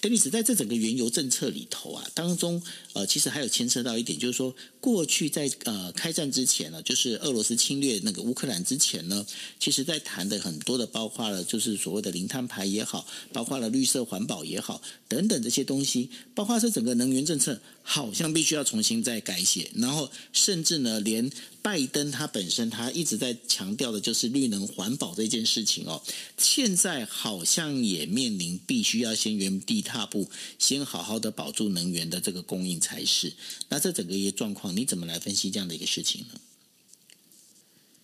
[0.00, 2.60] 丹尼斯在这整个原油政策里头啊，当中
[2.94, 9.24] 呃，其实还有牵涉到一点，就是说，过去在呃开战之前呢，就是俄罗斯侵略那个乌克兰之前呢，
[9.60, 21.30] 其实在谈的很多的，包括了就是所谓的零碳排也好，包括了绿色环保也好，等等这些东西，包括这整个能源政策，好像必须要重新再改写，然后甚至呢，连。
[21.64, 26.02] 拜登他本身他一直在强调的就是绿能环保这件事情哦，
[26.36, 33.32] 现在好像也面临必须要先原地踏步，先好好的保住能源的这个供应才是。
[33.70, 36.38] 那这整个一个状况，你怎么来分析这样的一个事情呢？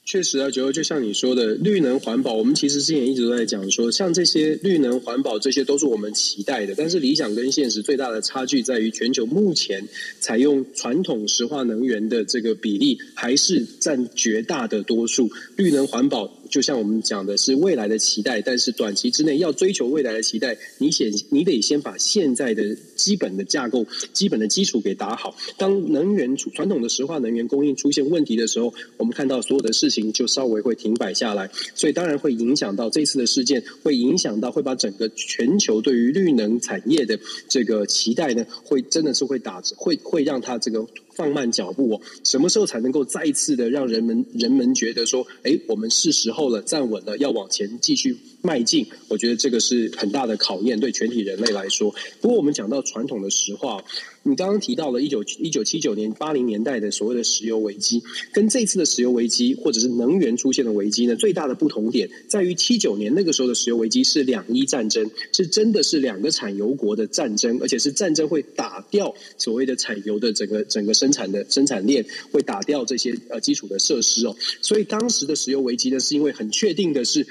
[0.05, 6.75] 确实啊，觉得就像你说的，绿能环保，我们其实之前一直都在讲说，像这些绿能环保，这些都是我们期待的。
[6.77, 9.87] 但是理想跟现实最大的差距在于，全球目前
[10.19, 15.31] 采用传统石化能源的这个比例还是占绝大的多数。
[15.55, 25.37] 绿能环保就像我们讲的是未来的期待，但是短期之内要追求未来的期待，你先你得先把现在的基本的架构、基本的基础给打好。
[25.57, 40.85] 当能源传统的石化能源供应出现问题的时候，我们看到所有的事情就稍微会停摆下来，所以当然会影响到这次的事件，会影响到会把整个全球对于绿能产业的这个期待呢，会真的是会打会会让它这个。
[41.21, 48.87] 放慢脚步哦，什么时候才能够再一次的让人们人们觉得说，哎，我们是时候了，站稳了，要往前继续迈进？
[49.09, 51.95] 我觉得这个是很大的考验，对全体人类来说。
[52.21, 53.83] 不过我们讲到传统的石化。
[54.23, 58.03] 你刚刚提到了一九一九七九年八零年代的所谓的石油危机，
[58.35, 74.37] 跟这次的石油危机或者是能源出现的危机呢，最大的不同点在于七九年那个时候的石油危机是两伊战争，是真的是两个产油国的战争，而且是战争会打掉所谓的产油的整个整个生产的生产链，会打掉这些呃基础的设施哦。
[74.61, 77.27] 所以当时的石油危机呢，是因为很确定的是。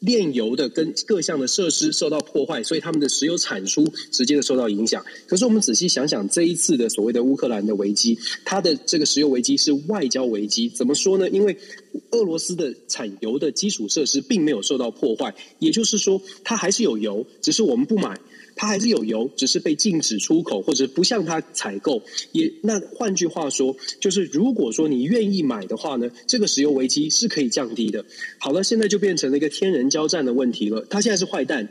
[0.00, 5.04] 炼油的跟各项的设施受到破坏，所以他们的石油产出直接的受到影响。
[5.26, 10.68] 可是我们仔细想想，这一次的所谓的乌克兰的危机，它的这个石油危机是外交危机。
[10.68, 11.28] 怎么说呢？
[11.30, 11.56] 因为
[12.10, 18.18] 俄罗斯的产油的基础设施并没有受到破坏，也就是说，它还是有油，只是我们不买。
[18.58, 22.02] 它还是有油，只是被禁止出口，或者不向它采购。
[22.32, 28.02] 也那换句话说，就是如果说你愿意买的话呢，这个石油危机是可以降低的。
[28.38, 30.86] 好了，现在就变成了一个天人交战的问题了。
[30.88, 31.68] 他现在是坏蛋，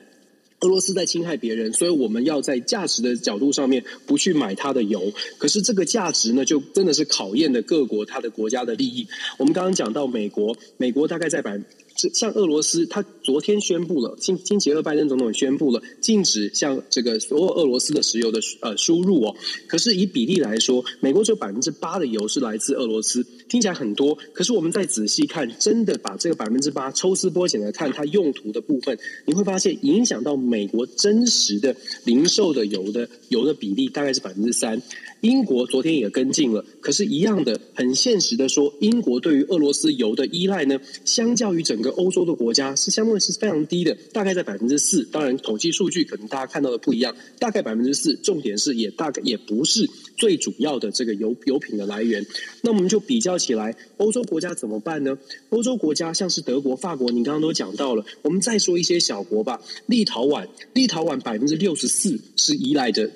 [0.66, 5.14] 俄罗斯在侵害别人，所以我们要在价值的角度上面不去买它的油。
[5.38, 9.08] 可是这个价值呢，就真的是考验的各国它的国家的利益。
[9.38, 11.62] 我们刚刚讲到美国，美国大概在百。
[11.96, 19.36] 像俄罗斯，他昨天宣布了，星星期二拜登总统宣布了禁止像这个所有俄罗斯的石油的呃输入哦。
[19.68, 24.18] 可是以比例来说，美国只有百分之八的油是来自俄罗斯，听起来很多。
[24.34, 34.82] 可是我们再仔细看，真的把这个百分之八抽丝剥茧来看它用途的部分，你会发现影响到美国真实的零售的油的油的比例大概是百分之三。
[35.22, 45.04] 英国昨天也跟进了，可是，一样的，很现实的说，英国对于俄罗斯油的依赖呢，相较于整个欧洲的国家，是相对是非常低的，大概在百分之四。
[45.12, 48.14] 当然，统计数据可能大家看到的不一样，大概百分之四。
[48.18, 52.24] 重点是，也大概也不是最主要的这个油油品的来源。
[52.62, 55.18] 那我们就比较起来，欧洲国家怎么办呢？
[55.50, 58.06] 欧洲国家像是德国、法国，你刚刚都讲到了。
[58.22, 63.10] 我们再说一些小国吧，立陶宛，立陶宛百分之六十四是依赖着。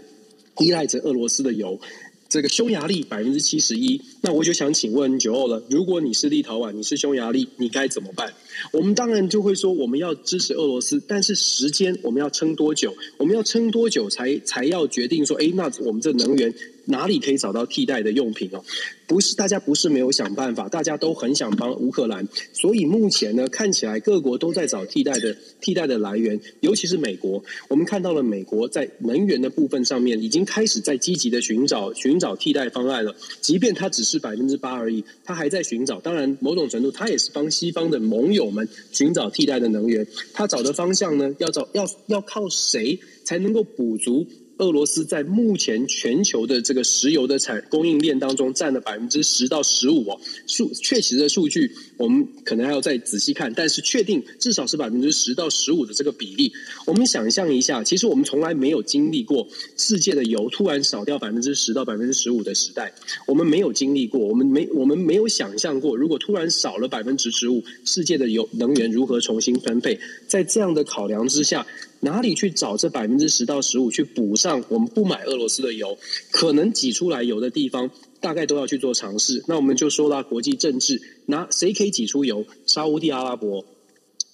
[0.60, 1.80] 依赖着俄罗斯的油，
[2.28, 8.34] 这个匈牙利百分之七十一，那我就想请问九欧了，如果你是立陶宛，你是匈牙利，你该怎么办？
[8.72, 12.96] 我们当然就会说，我们要支持俄罗斯，但是时间我们要撑多久？
[13.18, 16.54] 我们要撑多久才才要决定说，哎，那我们这能源
[16.86, 18.64] 哪里可以找到替代的用品哦？
[19.08, 27.44] 不是大家不是没有想办法，大家都很想帮乌克兰，所以目前呢，看起来各国都在找替代的替代的来源，尤其是美国。
[27.70, 36.00] 我们看到了美国在能源的部分上面已经开始在积极的寻找寻找替代方案了，即便它只是百分之八而已，它还在寻找。
[36.00, 40.08] 当然，某种程度它也是帮西方的盟友我们寻找替代的能源。
[40.34, 44.26] 他找的方向呢，要找要要靠谁才能够补足？
[44.60, 56.52] 俄罗斯在目前全球的这个石油的产供应链当中占了百分之十到十五哦，数确实的数据我们可能还要再仔细看，但是确定至少是百分之十到十五的这个比例。
[56.86, 62.94] 我们想象一下，其实我们从来没有经历过世界的油突然少掉百分之十到百分之十五的时代，
[63.26, 69.98] 我们没有经历过，我们没我们没有想象过，如果突然少了百分之十五，世界的油能源如何重新分配？
[70.28, 71.66] 在这样的考量之下。
[72.02, 75.98] 哪里去找这百分之十到十五去补上我们不买俄罗斯的油，
[76.32, 79.44] 可能挤出来油的地方，大概都要去做尝试。
[79.48, 82.46] 那我们就说到国际政治，拿谁可以挤出油？
[82.66, 83.66] 沙乌地阿拉伯、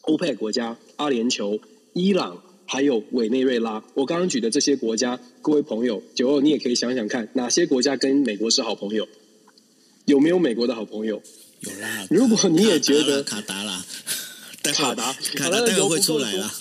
[0.01, 1.59] 欧佩克国家、阿联酋、
[1.93, 3.83] 伊朗，还有委内瑞拉。
[3.95, 9.07] 我刚刚举的这些国家，各位朋友，九二你也可以想想看，哪些国家跟美国是好朋友？
[10.05, 11.21] 有没有美国的好朋友？
[11.61, 12.05] 有啦。
[12.11, 13.83] 如果你也觉得卡达啦，
[14.61, 16.51] 卡达，卡达待会会出来了。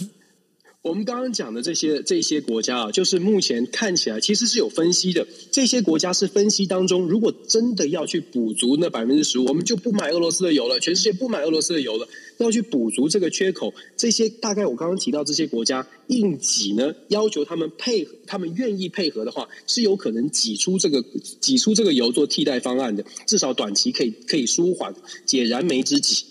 [0.85, 5.27] 我们刚刚讲的这些这些国家啊，就是目前看起来其实是有分析的。
[5.51, 13.73] 这些国家是分析当中，如果真的要去补足那百分之十五，我们就不买俄罗斯的油了，全世界不买俄罗斯的油了，要去补足这个缺口。
[13.97, 21.03] 这些大概我刚刚提到这些国家硬挤呢，要求他们配合，他们愿意配合的话，是有可能挤出这个
[21.40, 24.94] 挤出这个油做替代方案的，至少短期可以可以舒缓
[25.25, 26.27] 解燃眉之急。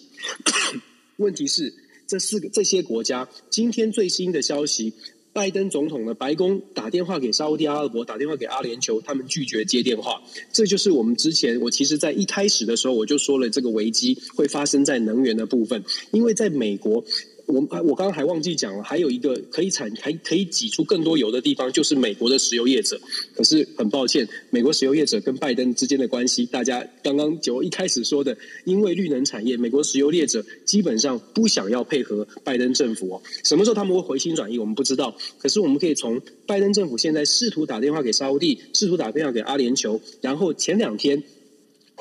[1.17, 1.73] 问题是。
[2.13, 4.93] 这四个这些国家，今天最新的消息，
[5.33, 10.21] 拜登总统的白宫打电话给沙乌地阿拉伯，打电话给阿联酋，他们拒绝接电话。
[10.51, 17.03] 这就是我们之前，我其实在一开始的时候我就说了，这个危机会发生在能源的部分，因为在美国。
[17.53, 22.99] 我我刚刚还忘记讲了，还有一个可以产还可以挤出更多油的地方，就是美国的石油业者。
[23.35, 28.35] 可是很抱歉，美国石油业者跟拜登之间的关系，大家刚刚就一开始说的，
[28.65, 33.21] 因为绿能产业，美国石油业者基本上不想要配合拜登政府哦。
[33.43, 35.15] 什么时候他们会回心转意，我们不知道。
[35.37, 41.21] 可是我们可以从拜登政府现在试图打电话给沙乌地，试图打电话给阿联酋，然后前两天。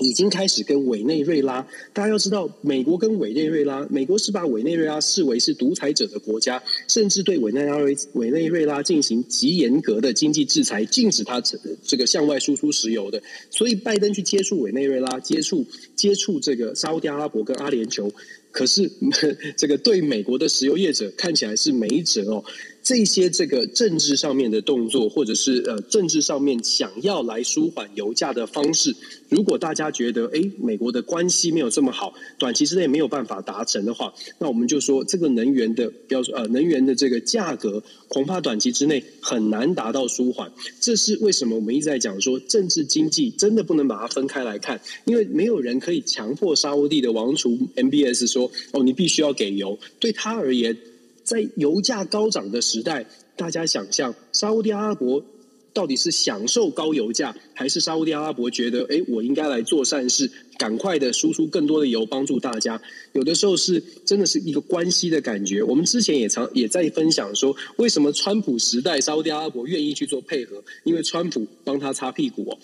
[0.01, 11.43] 已经开始跟委内瑞拉，大家要知道，美国跟委内瑞拉，美国是把委内瑞拉视为是独裁者的国家，甚至对委内瑞委内瑞拉进行极严格的经济制裁，禁止它
[11.85, 13.23] 这个向外输出石油的。
[13.51, 18.11] 所以，拜登去接触委内瑞拉，接触接触这个沙乌地阿拉伯跟阿联酋，
[18.51, 18.91] 可是
[19.57, 22.43] 这个对美国的石油业者看起来是没辙哦。
[22.83, 28.95] 这些这个政治上面的动作，或者是呃政治上面想要来舒缓油价的方式，
[29.29, 40.53] 如果大家觉得诶美国的关系没有这么好，短期之内没有办法达成的话，那我们就说这个能源的标准呃能源的这个价格，恐怕短期之内很难达到舒缓。
[40.81, 50.77] 这是为什么我们一直在讲说政治经济真的不能把它分开来看，因为没有人可以强迫沙乌地的王储 MBS 说哦你必须要给油，对他而言。
[51.25, 53.07] 在油价高涨的时代，
[53.37, 55.25] 大家想象沙乌地阿拉伯
[55.73, 62.81] 到底是享受高油价，还是沙乌地阿拉伯觉得，哎，我应该来做善事，赶快的输出更多的油，帮助大家？
[63.13, 65.63] 有的时候是真的是一个关系的感觉。
[65.63, 72.59] 我们之前也常也在分享说，为什么川普时代沙乌地阿拉伯愿意去做配合，因为川普帮他擦屁股哦。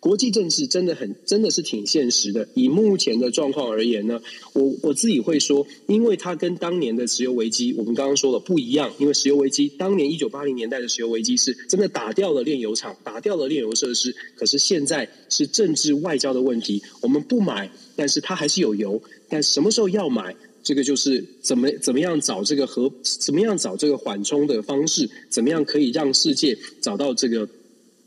[0.00, 2.48] 国际政治真的很，真的是挺现实的。
[2.54, 4.20] 以目前的状况而言呢，
[4.54, 8.90] 我我自己会说，因为它跟当年的石油危机，我们刚刚说了不一样。
[8.98, 14.16] 因为石油危机当年一九八零年代的石油危机是真的打掉了炼油厂，打掉了炼油设施。
[14.34, 19.02] 可是现在是政治外交的问题，我们不买，但是它还是有油。
[19.28, 27.48] 但什么时候要买，这个就是怎么怎么样找这个和怎么样找这个缓冲的方式，怎么样可以让世界找到这个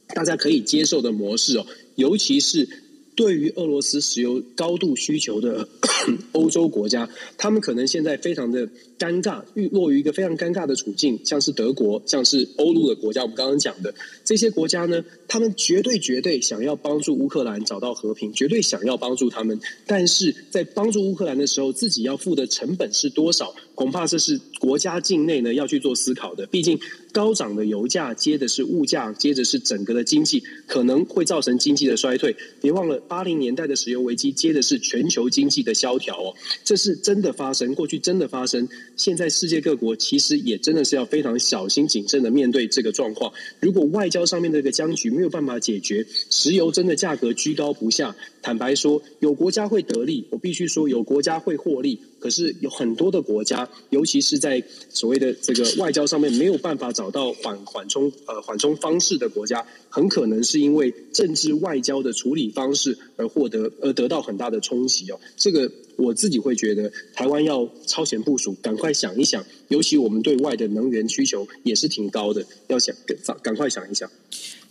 [0.07, 1.65] 大家可以接受的模式哦。
[1.95, 2.67] 尤其是
[3.15, 5.67] 对于俄罗斯石油高度需求的
[6.33, 8.67] 欧洲国家，他们可能现在非常的
[8.97, 13.93] 尴尬，遇落于一个非常尴尬的处境，像是德国，像是欧陆的国家，我们刚刚讲的
[14.25, 23.53] 这些国家呢，他们绝对绝对想要帮助乌克兰找到和平，绝对想要帮助他们，但是在帮助乌克兰的时候，自己要付的成本是多少？
[23.83, 26.79] 恐怕这是国家境内呢要去做思考的，毕竟。
[27.11, 32.35] 高涨的油价，接的是物价，接着是整个的经济，可能会造成经济的衰退。
[32.59, 38.67] 别忘了八零年代的石油危机，接的是全球经济的萧条哦，这是真的发生，过去真的发生。
[38.95, 43.31] 现在世界各国其实也真的是要非常小心谨慎的面对这个状况。
[43.59, 48.15] 如果外交上面的这个僵局没有办法解决，石油真的价格居高不下。
[48.43, 51.99] 坦白说，有国家会得利，我必须说有国家会获利。
[52.19, 65.19] 可是有很多的国家，尤其是在所谓的这个外交上面没有办法找到缓缓冲呃缓冲方式的国家，很可能是因为政治外交的处理方式而获得而得到很大的冲击哦。
[65.35, 69.43] 这个我自己会觉得，台湾要超前部署，赶快想一想。
[69.67, 74.09] 尤其我们对外的能源需求也是挺高的，要想赶赶快想一想。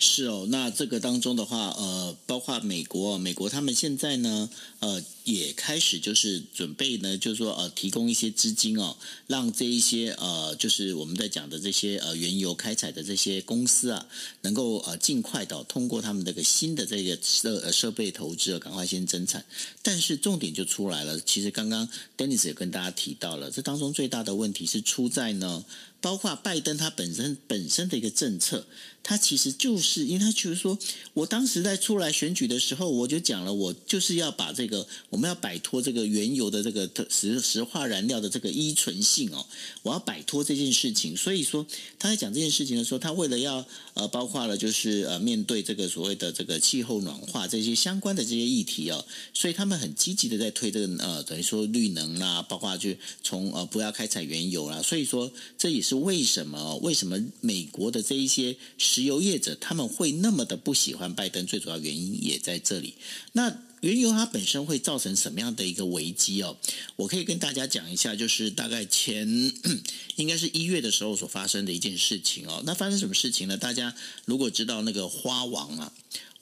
[0.02, 4.50] 是哦，那这个当中的话，呃，包括美国，美国他们现在呢，
[4.80, 8.96] 呃，也开始就是准备呢，就是说呃，提供一些资金哦，
[9.26, 14.06] 让这一些呃，就是我们在讲的这些呃原油开采的这些公司啊，
[14.42, 19.44] 能够呃尽快的通过他们这个新的这个设呃设备投资，赶快先增产。
[19.82, 25.64] 但是重点就出来了，其实刚刚 Dennis 也跟大家提到了，这当中最大的问题是出在呢。
[26.00, 28.66] 包括拜登他本身本身的一个政策，
[29.04, 30.76] 他其实就是因为他就是说，
[31.14, 39.46] 我当时在出来选举的时候，我就讲了，我就是要把这个我们要摆脱这个原油的这个石石化燃料的这个依存性哦，
[39.82, 41.16] 我要摆脱这件事情。
[41.16, 41.64] 所以说
[42.00, 52.90] 他在讲这件事情的时候，他为了要呃，包括了就是呃，面对这个所谓的这个气候暖化这些相关的这些议题哦，所以他们很积极的在推这个呃，等于说绿能啦，包括就
[53.22, 56.02] 从呃不要开采原油啦，所以说这也是。
[56.02, 56.78] 为什么？
[56.78, 61.46] 为什么美国的这一些石油业者他们会那么的不喜欢拜登？
[61.46, 62.94] 最主要原因也在这里。
[63.32, 66.56] 那原油它本身会造成什么样的一个危机哦？
[66.96, 69.28] 我可以跟大家讲一下，就是大概前
[70.16, 72.62] 应该是一月的时候所发生的一件事情哦。
[72.64, 73.56] 那发生什么事情呢？
[73.56, 75.92] 大家如果知道那个花王啊。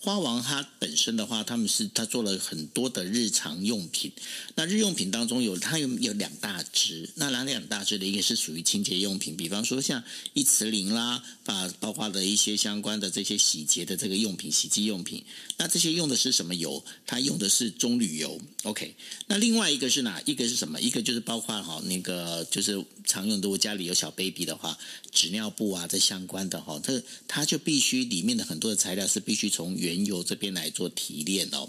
[0.02, 4.10] 花王它本身的话，他们是他做了很多的日常用品。
[4.54, 15.22] 那日用品当中有它有有两大支，那两两大支的一个是属于清洁用品，比方说像一词灵啦，把包括的一些相关的这些洗洁的这个用品、洗剂用品。
[15.58, 16.82] 那这些用的是什么油？
[17.06, 18.40] 它用的是棕榈油。
[18.62, 18.94] OK，
[19.26, 20.22] 那另外一个是哪？
[20.24, 20.80] 一个是什么？
[20.80, 24.78] 一个就是包括哈那个就是常用的，如果家里有小 baby 的话，
[25.12, 31.68] 纸尿布啊这相关的哈，它它就必须里面的很多的材料是必须从原原油这边来做提炼哦，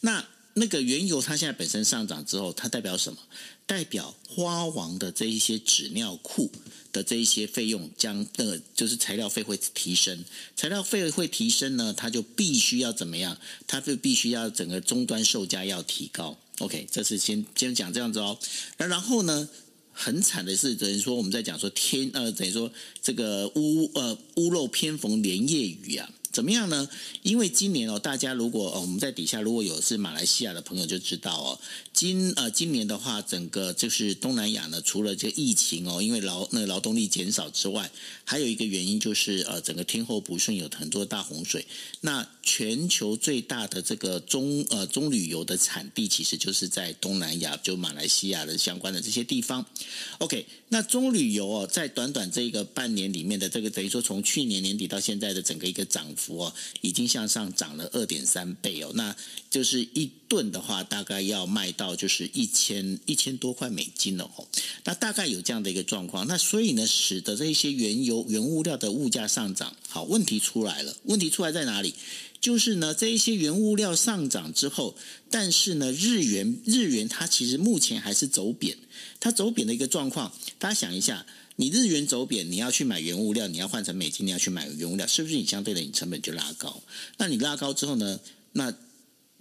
[0.00, 3.18] 那那个原油它现在本身上涨之后，它代表什么？
[3.66, 6.50] 代表花王的这一些纸尿裤
[6.90, 10.24] 的这一些费用将那个，就是材料费会提升，
[10.56, 13.38] 材料费会提升呢，它就必须要怎么样？
[13.66, 16.38] 它就必须要整个终端售价要提高。
[16.60, 18.38] OK，这是先先讲这样子哦。
[18.78, 19.48] 那然后呢，
[19.92, 26.10] 很惨的是等于说我们在讲说天呃，等于说这个屋呃屋漏偏逢连夜雨啊。
[26.30, 26.88] 怎么样呢？
[27.22, 31.58] 因为今年哦，大家如果，我们在底下如果有是马来西亚的朋友就知道哦，
[31.92, 37.90] 今呃今年的话，整个就是东南亚呢，除了这个疫情哦，因为劳那个劳动力减少之外，
[38.24, 41.66] 还有一个原因就是呃，整个天后不顺，有很多大洪水。
[42.02, 49.66] 那全球最大的这个棕呃棕榈油的产地，其实就是在东南亚，就马来西亚的相关的这些地方。
[50.16, 56.38] OK，那棕榈油哦，在短短这个半年里面的这个等于说从去年年底到现在的整个一个涨幅。
[56.38, 59.14] 哦，已经向上涨了二点三倍哦，那
[59.50, 64.46] 就是一吨的话，大概要卖到就是一千一千多块美金了哦。
[64.84, 69.76] 那大概有这样的一个状况，那所以呢，使得这些原油原物料的物价上涨。
[69.88, 71.94] 好，问题出来了，问题出来在哪里？
[72.40, 74.96] 就是呢，这一些原物料上涨之后，
[75.30, 78.78] 但是呢，日元日元它其实目前还是走贬，
[79.20, 81.26] 它走贬的一个状况，大家想一下。
[81.60, 86.80] 你日元走贬，你要去买原物料，你要换成美金，你要去买原物料，是不是你相对的你成本就拉高？
[87.16, 88.20] 那你拉高之后呢？
[88.52, 88.72] 那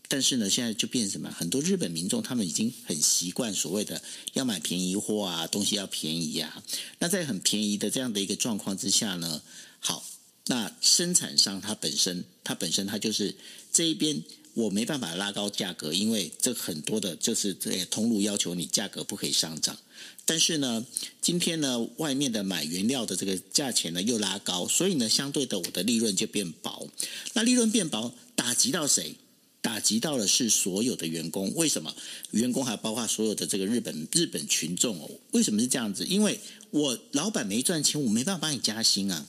[0.08, 1.30] 但是呢，现在就变什么？
[1.30, 4.02] 很多日本民众他们已经很习惯所谓的
[4.34, 6.64] 要买便宜货啊，东西要便宜啊。
[6.98, 9.44] 那在很便宜的这样的一个状况之下呢，
[9.80, 10.04] 好，
[10.48, 13.36] 那生产商他本身，他本身他就是
[13.72, 14.24] 这一边。
[14.54, 19.78] 我没办法拉高价格，因为这很多的就是这通路要求你价格不可以上涨。
[20.26, 20.84] 但是呢，
[21.22, 26.90] 今天呢，外面的买原料的这个价钱呢又拉高，所以呢，相对的我的利润就变薄。
[27.34, 29.14] 那利润变薄，打击到谁？
[29.62, 31.54] 打击到的是所有的员工。
[31.54, 31.96] 为什么？
[32.32, 35.08] 员工还包括所有的这个日本日本群众哦。
[35.34, 36.04] 为什么是这样子？
[36.06, 36.40] 因为
[36.72, 39.28] 我老板没赚钱，我没办法帮你加薪啊。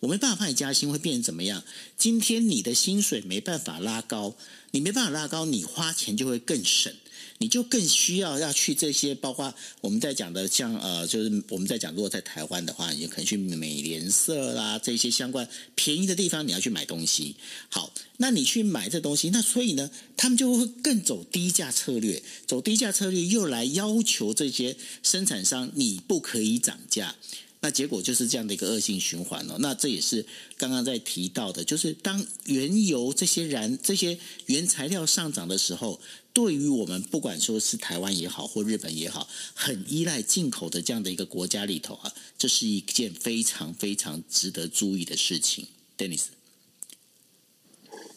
[0.00, 1.62] 我没办法帮你加薪，会变成怎么样？
[1.96, 4.34] 今天你的薪水没办法拉高，
[4.70, 6.90] 你没办法拉高，你花钱就会更省，
[7.36, 17.36] 你就更需要要去这些，包括我们在讲的像呃，就是我们在讲，如果在台湾的话，你可能去美联社啦这些相关便宜的地方，你要去买东西。
[17.68, 27.16] 好，那你去买这东西，那所以呢，他们就会更走低价策略，走低价策略又来要求这些生产商，你不可以涨价。
[27.62, 29.56] 那结果就是这样的一个恶性循环哦。
[29.58, 30.24] 那这也是
[30.56, 36.00] 刚刚在提到的，就是当原油这些燃这些原材料上涨的时候，
[36.32, 45.66] 对于我们不管说是台湾也好或日本也好，很依赖进口的这样的一个国家里头啊，这是一件非常非常值得注意的事情
[45.98, 46.39] ，Dennis。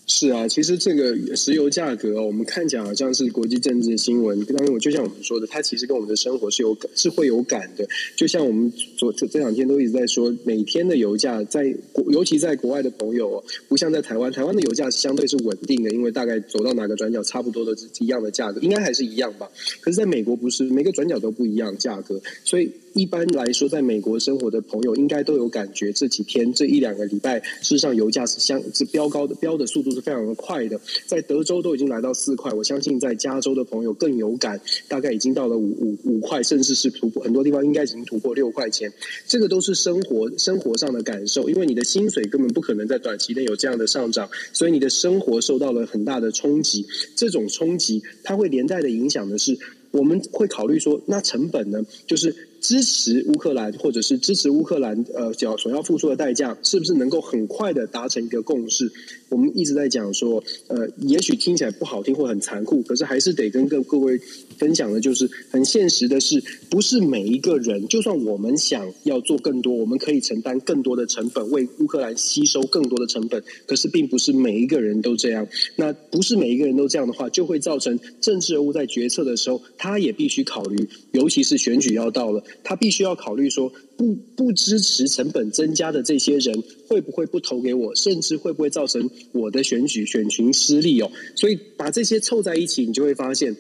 [0.06, 7.88] 是啊，其实这个石油价格，我们看起来好像是国际政治新闻，当然我就像我们说的，它其实跟我们的生活是有感，是会有感的。
[8.16, 19.49] 就像我们昨这这两天都一直在说，每天的油价在国，尤其在国外的朋友，不像在台湾，台湾的油价是相对是稳定的，因为大概走到哪个转角，差不多的一样的价格，应该还是一样吧。
[19.80, 22.70] 可是在美国不是，每个转角都不一样价格，所以。
[22.93, 30.79] 一般来说，在美国生活的朋友应该都有感觉，这几天这一两个礼拜，事实上油价是相是飙高的，飙的速度是非常的快的。
[31.07, 38.91] 在德州都已经来到四块，我相信在加州的朋友更有感，大概已经到了五五五块，甚至是突破很多地方应该已经突破六块钱。
[39.27, 46.85] 这个都是生活生活上的感受，因为你的薪水根本不可能在短期内有这样的上涨，所以你的生活受到了很大的冲击。
[47.15, 49.57] 这种冲击它会连带的影响的是，
[49.91, 52.35] 我们会考虑说，那成本呢，就是。
[52.64, 58.89] 支持乌克兰，或者是支持乌克兰，呃，要所要付出的代价，是不是能够很快的达成一个共识？
[59.28, 64.18] 我们一直在讲说，呃，也许听起来不好听或很残酷，可是还是得跟各各位
[64.57, 75.45] 分享的，就是很现实的是，不是每一个人，就算我们想要做更多，我们可以承担更多的成本，为乌克兰吸收更多的成本，可是并不是每一个人都这样。
[75.76, 82.41] 那不是每一个人都这样的话，就会造成政治人物在决策的时候，他也必须考虑，尤其是选举要到了。
[82.64, 91.12] 他必须要考虑说，不不支持成本增加的这些人会不会不投给我，甚至会不会造成我的选举选群失利哦。
[91.36, 93.56] 所以把这些凑在一起，你就会发现。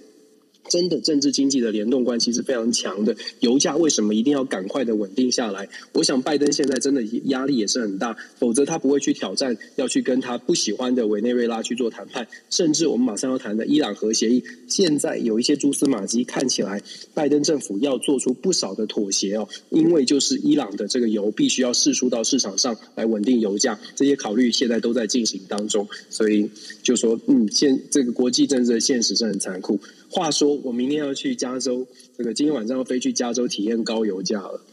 [0.69, 3.15] 真的政治经济的联动关系是非常强的。
[3.39, 5.67] 油价为什么一定要赶快的稳定下来？
[5.93, 12.27] 我想拜登现在真的压力也是很大，否则他不会去挑战，要去跟他不喜欢的委内瑞拉去做谈判。
[12.49, 16.81] 甚至我们马上要谈的伊朗核协议，现在有一些蛛丝马迹，看起来
[17.13, 25.87] 拜登政府要做出不少的妥协哦，因为就是伊朗的这个油必须要释出到市场上来稳定油价，这些考虑现在都在进行当中。
[26.09, 26.49] 所以
[26.81, 29.79] 就说，嗯，现这个国际政治的现实是很残酷。
[30.13, 34.63] 话说，我明天要去加州，这个今天晚上要飞去加州体验高油价了。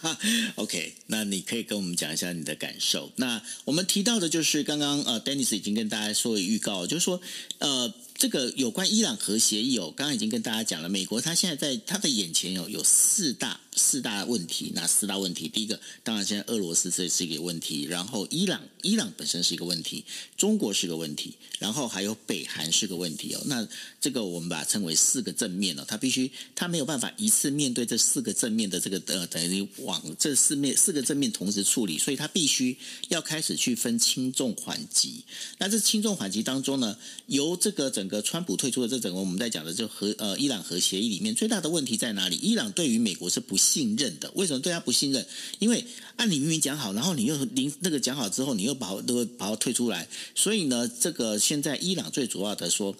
[0.56, 3.10] OK，那你可以跟我们讲一下你的感受。
[3.16, 7.20] 那我们提到的就是刚刚呃，Dennis 已经跟大家说了预告，就是说
[7.58, 7.92] 呃。
[8.16, 20.04] 这个有关伊朗核协议哦，刚刚已经跟大家讲了，美国他现在在他的眼前有有四大四大问题，那四大问题，第一个当然现在俄罗斯这是一个问题，然后伊朗伊朗本身是一个问题，
[20.36, 23.42] 中国是个问题，然后还有北韩是个问题哦。
[23.46, 23.68] 那
[24.00, 35.22] 这个我们把它称为四个正面哦，他必须他没有办法一次面对这四个正面的这个呃等于往这四面四个正面同时处理，所以他必须要开始去分轻重缓急。
[35.58, 36.96] 那这轻重缓急当中呢，
[37.26, 42.36] 由这个整整个川普退出的这整个我们在讲的就核呃伊朗核协议里面最大的问题在哪里？
[42.36, 44.30] 伊朗对于美国是不信任的。
[44.36, 45.26] 为什么对他不信任？
[45.58, 45.84] 因为
[46.14, 52.96] 按你明明讲好，然后你又临那个讲好之后，你又把都把它退出来，所以呢，这个现在伊朗最主要的说。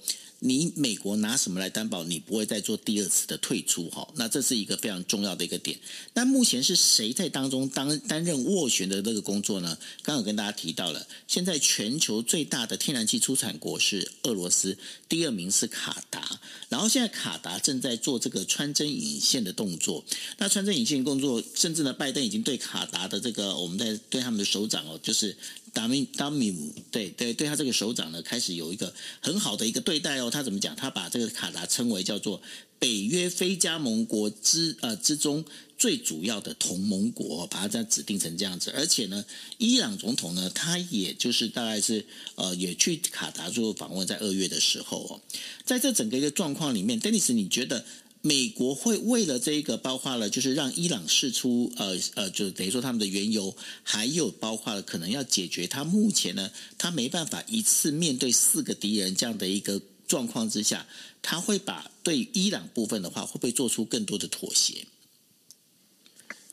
[0.46, 3.90] 你美国拿什么来担保你不会再做第二次的退出？
[3.90, 5.78] 哈，那这是一个非常重要的一个点。
[6.14, 9.76] 那目前是谁在当中当担任斡旋的这个工作呢？
[10.02, 14.78] 刚刚跟大家提到了，现在全球最大的天然气出产国是俄罗斯，
[15.08, 20.04] 第二名是卡达，然后现在卡达正在做这个穿针引线的动作。
[20.38, 25.36] 那穿针引线工作，甚至呢，拜登已经对卡达的这个我们在对他们的首长哦，就是。
[25.72, 30.30] 达米达米姆，对对，对他这个首长呢，开始有一个很好的一个对待哦。
[30.36, 30.76] 他怎么讲？
[30.76, 32.42] 他把这个卡达称为叫做
[32.78, 35.44] 北约非加盟国之呃之中
[35.78, 38.70] 最主要的同盟国，把它这样指定成这样子。
[38.76, 39.24] 而且呢，
[39.56, 45.20] 伊朗总统呢，他也就是大概是呃也去卡达做访问，在二月的时候哦，
[45.64, 47.84] 在这整个一个状况里面，Dennis，你觉得？
[48.22, 60.86] 美国会为了这个，包括了就是让伊朗释出，呃呃，就等于说他们的原油，还有包括了可能要解决他目前呢，他没办法一次面对四个敌人这样的一个状况之下，
[61.22, 64.86] 他会把对伊朗部分的话，会不会做出更多的妥协？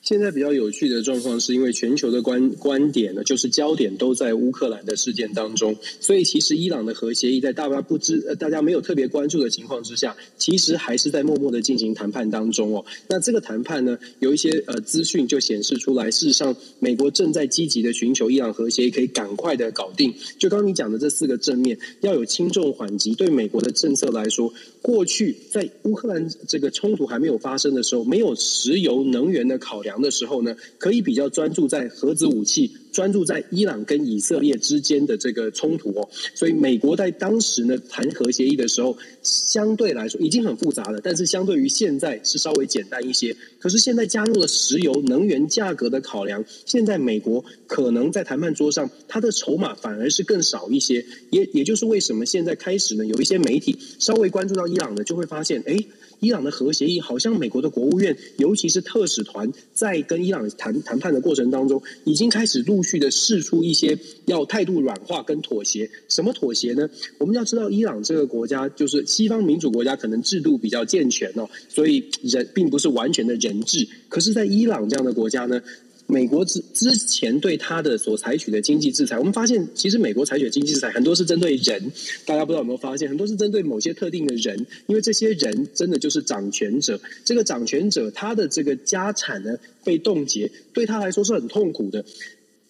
[0.04, 12.84] 现在比较有趣的状况，是因为全球的观观点呢，就是焦点都在乌克兰的事件当中，所以其实伊朗的核协议在大家不知、呃、大家没有特别关注的情况之下，其实还是在默默的进行谈判当中哦。
[13.08, 20.14] 那这个谈判呢，有一些呃资讯就显示出来，事实上美国正在积极的寻求伊朗核协议可以赶快的搞定。
[20.38, 29.93] 就刚你讲的这四个正面，要有轻重缓急，对美国的政策来说，过去在乌克兰这个冲突还没有发生的时候，没有石油能源的考量。
[30.02, 36.10] 的时候呢，可以比较专注在核子武器，专注在伊朗跟以色列之间的这个冲突哦。
[36.36, 43.36] 所以美国在当时呢谈核协议的时候，相对来说已经很复杂了，但是相对于现在是稍微简单一些。
[43.60, 51.06] 可是现在加入了石油能源价格的考量，现在美国可能在谈判桌上，它的筹码反而是更少一些。
[51.32, 55.78] 也也就是为什么现在开始呢，有一些媒体稍微关注到伊朗呢，就会发现，哎。
[56.24, 65.90] 伊朗的核协议好像美国的国务院，尤其是特使团，在跟伊朗谈谈判的过程当中，已经开始陆续的试出一些要态度软化跟妥协。
[66.08, 66.90] 什么妥协呢？
[67.18, 73.86] 我们要知道，伊朗这个国家就是西方民主国家，可能制度比较健全哦，所以人并不是完全的人治。
[74.08, 75.62] 可是，在伊朗这样的国家呢？
[76.14, 81.92] 美国之之前对他的所采取的经济制裁，我们发现其实美国采取经济制裁很多是针对人，
[82.24, 92.06] 大家不知道有没有发现，很多是针对某些特定的人，因为这些人真的就是掌权者，这个掌权者他的这个家产呢被冻结，对他来说是很痛苦的。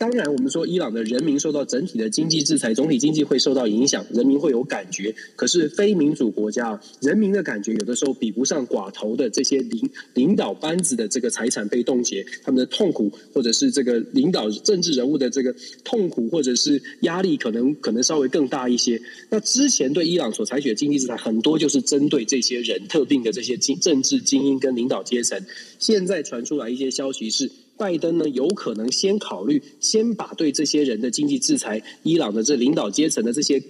[0.03, 5.15] 当然，我们说伊朗的人民受到整体的经济制裁，总体经济会受到影响，人民会有感觉。
[5.37, 19.01] 可是非民主国家，人民的感觉有的时候比不上寡头的这些领领导班子的这个财产被冻结，他们的痛苦，或者是这个领导政治人物的这个痛苦，或者是压力，可能可能稍微更大一些。
[19.29, 25.41] 那之前对伊朗所采取的经济制裁，很多就是针对这些人特定的这些经政治精英跟领导阶层。
[25.79, 27.49] 现在传出来一些消息是。
[27.75, 33.61] 拜登呢，有可能先考虑，先把对这些人的经济制裁，伊朗的这领导阶层的这些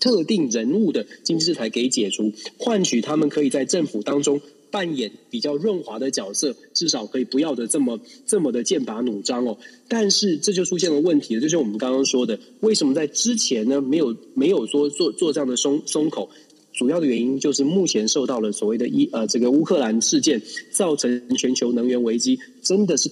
[0.00, 4.40] 特定人物的经济制裁给解除，换取他们可以在政府当中
[4.70, 9.58] 扮演比较润滑的角色，至少可以不要的这么这么的剑拔弩张哦。
[9.88, 16.30] 但是这就出现了问题了，就像我们刚刚说的，为什么在之前呢没有没有说做做这样的松松口？
[16.72, 20.40] 主要的原因就是目前受到了所谓的伊呃这个乌克兰事件
[20.70, 23.10] 造成全球能源危机，真的是。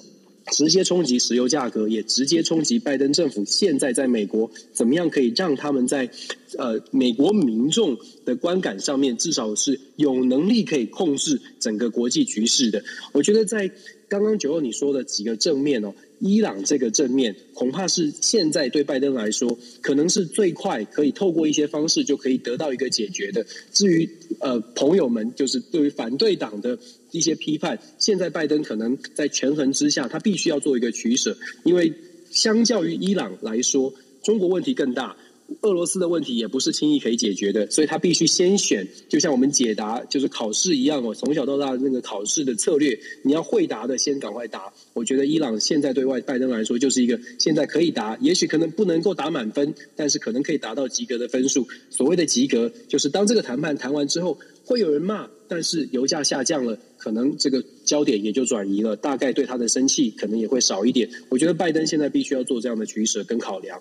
[0.52, 6.10] 直接冲击石油价格，也直接冲击拜登政府现在在美国怎么样可以让他们在
[6.56, 12.82] 呃美国民众的观感上面，至少是有能力可以控制整个国际局势的。
[13.12, 13.70] 我觉得在
[14.08, 15.92] 刚刚九二你说的几个正面哦。
[16.18, 23.44] 伊朗这个正面，恐怕是现在对拜登来说，可能是最快可以透过一些方式就可以得到一个解决的。
[23.72, 24.08] 至于
[24.40, 26.78] 呃朋友们，就是对于反对党的
[27.10, 31.92] 一些批判，现在拜登可能在权衡之下，他必须要做一个取舍，因为
[32.30, 33.92] 相较于伊朗来说，
[34.22, 35.16] 中国问题更大。
[35.62, 44.72] 俄罗斯的问题也不是轻易可以解决的，所以他必须先选，就像我们解答就是考试一样哦，从小到大那个考试的策略，你要会答的先赶快答。
[44.92, 51.66] 我觉得伊朗现在对外拜登来说就是一个现在可以答，也许可能不能够打满分，但是可能可以达到及格的分数。
[51.90, 61.08] 所谓的及格，就是当这个谈判谈完之后，会有人骂，但是油价下降了，可能这个焦点也就转移了，大概对他的生气可能也会少一点。
[61.28, 63.80] 我觉得拜登现在必须要做这样的取舍跟考量。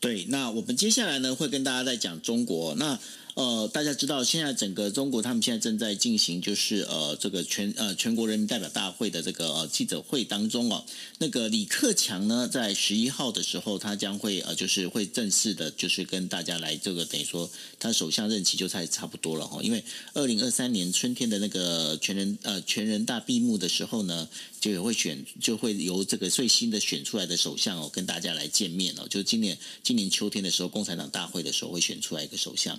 [0.00, 2.98] 对，那我们接下来呢，会跟大家在讲中国那。
[3.38, 10.84] 呃，大家知道，现在整个中国他们现在正在进行，就是呃，这个全呃全国人民代表大会的这个呃记者会当中哦，
[11.18, 19.84] 那个李克强呢，在十一号的时候，他将会呃，就是会正式的，就是跟大家来这个等于说，他首相任期就差差不多了哈，因为
[20.14, 24.28] 二零二三年春天的那个全人呃全人大闭幕的时候呢，
[24.60, 32.76] 就也会选，就会由这个最新的选出来的首相哦，跟大家来见面哦，就是今年今年秋天的时候，共产党大会的时候会选出来一个首相。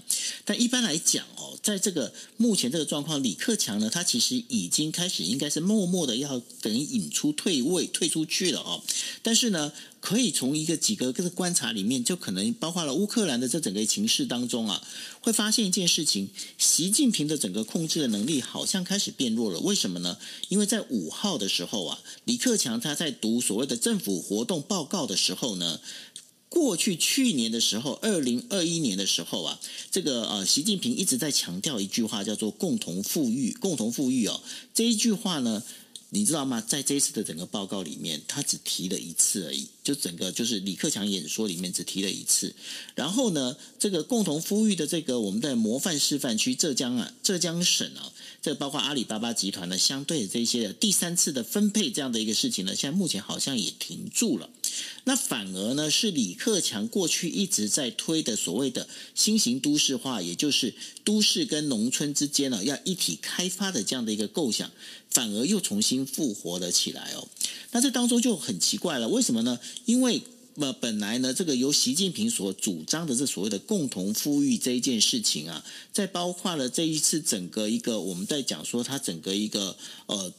[0.49, 8.81] 但一般来讲哦，在这个目前这个状况，李克强呢，他其实已经开始应该是默默的要等于引出退位退出去了哦。
[9.21, 9.71] 但是呢，
[10.01, 14.81] 可以从一个几个个观察里面，就可能包括了乌克兰的这整个情势当中啊，
[15.21, 19.59] 会发现一件事情：习近平的整个控制的能力好像开始变弱了。
[19.59, 20.17] 为什么呢？
[20.47, 25.79] 因为在五号的时候啊，李克强他在读所谓的政府活动报告的时候呢。
[26.49, 29.59] 过去去年的时候，二零二一年的时候啊，
[29.91, 33.53] 这个呃，习近平一直在强调一句话，叫做“共同富裕”。
[33.61, 34.41] 共同富裕哦，
[34.73, 35.63] 这一句话呢，
[36.11, 36.59] 你知道吗？
[36.59, 39.67] 在这一次的整个报告里面，他只提了一次而已。
[39.83, 42.53] 就整个就是李克强演说里面只提了一次，
[42.93, 54.51] 然后呢，这个共同富裕的这个我们的模范示范区浙江啊，浙江省啊，这包括阿里巴巴集团呢，相对这些第三次的分配这样的一个事情呢，现在目前好像也停住了。
[55.05, 64.69] 那反而呢，是李克强过去一直在推的所谓的新型都市化，也就是都市跟农村之间呢要一体开发的这样的一个构想，
[65.19, 67.27] 反而又重新复活了起来哦。
[67.71, 69.59] 那这当中就很奇怪了，为什么呢？
[69.83, 70.21] 因为
[70.55, 80.31] 呃，本来呢，这个由习近平所主张的这所谓的共同富裕这一件事情啊，在包括了这一次整个一个我们在讲说它整个一个呃。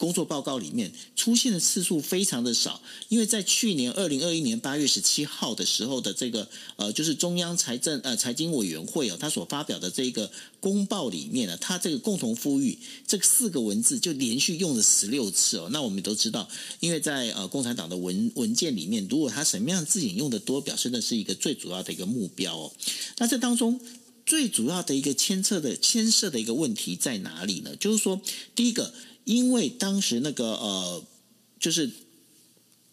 [0.00, 2.80] 工作报告里面出现的次数非常的少，
[3.10, 15.68] 因为在去年二零二一年八月十七号的时候的这个呃，就是中央财政呃财经委员会哦，他所发表的这个公报里面呢，他这个共同富裕这四个文字就连续用了十六次哦。
[15.70, 16.48] 那我们都知道，
[16.80, 22.72] 因为在呃共产党的文文件里面，如果他什么样的字眼用的多，表示的是一个最主要的一个目标哦。
[23.18, 23.78] 那这当中
[24.24, 27.76] 最主要的一个牵涉的牵涉的一个问题在哪里呢？
[27.76, 28.18] 就是说，
[28.54, 28.94] 第一个。
[29.24, 31.04] 因为当时那个呃，
[31.58, 31.90] 就是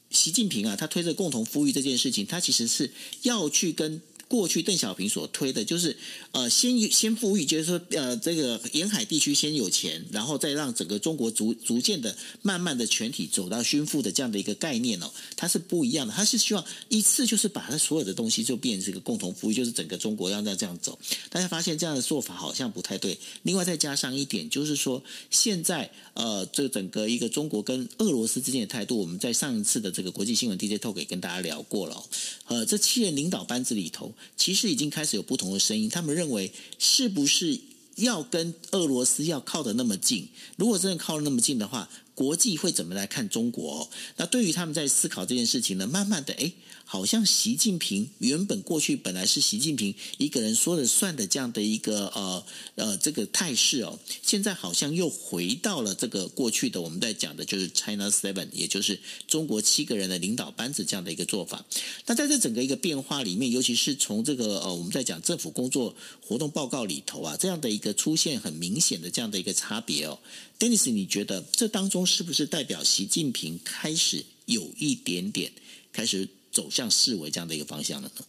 [0.10, 4.02] 习近平啊，他推着共同富裕这件事情，他其实是要去跟。
[4.28, 5.96] 过去邓小平所推的就是，
[6.32, 16.14] 呃，先先富裕，就是说，呃，这个沿海地区先有钱，然后再让整个中国逐逐渐的、慢慢的全体走到均富的这样的一个概念哦，它是不一样的。
[16.14, 21.00] 它是希望一次就是把它所有的东西就变成一个共同富裕，就是整个中国要这样走。
[21.30, 23.18] 大家发现这样的做法好像不太对。
[23.44, 25.02] 另外再加上一点，就是说
[25.32, 32.04] 现在呃，这整个一个中国跟俄罗斯之间的态度，我们在上一次的这个国际新闻 DJ Talk 也跟大家聊过了。
[32.48, 34.14] 呃，这七人领导班子里头。
[34.36, 37.60] 其实已经开始有不同的声音，他们认为是不是
[37.96, 40.30] 要跟俄罗斯要靠得那么近？
[40.56, 43.88] 如果真的靠得那么近的话，国际会怎么来看中国？
[44.16, 46.52] 那对于他们在思考这件事情呢，慢慢的，哎，
[46.84, 52.44] 好像习近平原本过去本来是习近平一个人说了算的这样的一个呃
[52.74, 61.64] 呃这个态势哦，现在好像又回到了这个过去的我们在讲的就是 China Seven，也就是中国七个人的领导班子这样的一个做法。
[62.08, 65.96] 那在这整个一个变化里面，尤其是从这个呃我们在讲政府工作
[66.26, 70.18] 活动报告里头啊，这样的一个出现很明显的这样的一个差别哦。
[70.60, 75.52] Dennis，你觉得这当中是不是代表习近平开始有一点点
[75.94, 78.26] 开始走向示威这样的一个方向了呢？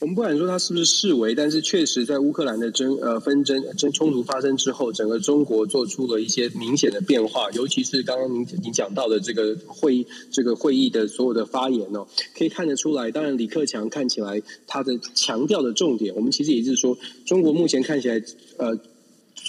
[0.00, 13.10] 我们不敢说他是不是示威，但是确实在乌克兰的争呃纷争争冲突发生之后，整个中国做出了一些明显的变化，尤其是刚刚您您讲到的这个会议这个会议的所有的发言哦，可以看得出来。
[13.10, 18.20] 当然，李克强看起来他的强调的重点，我们其实也是说，中国目前看起来
[18.56, 18.76] 呃。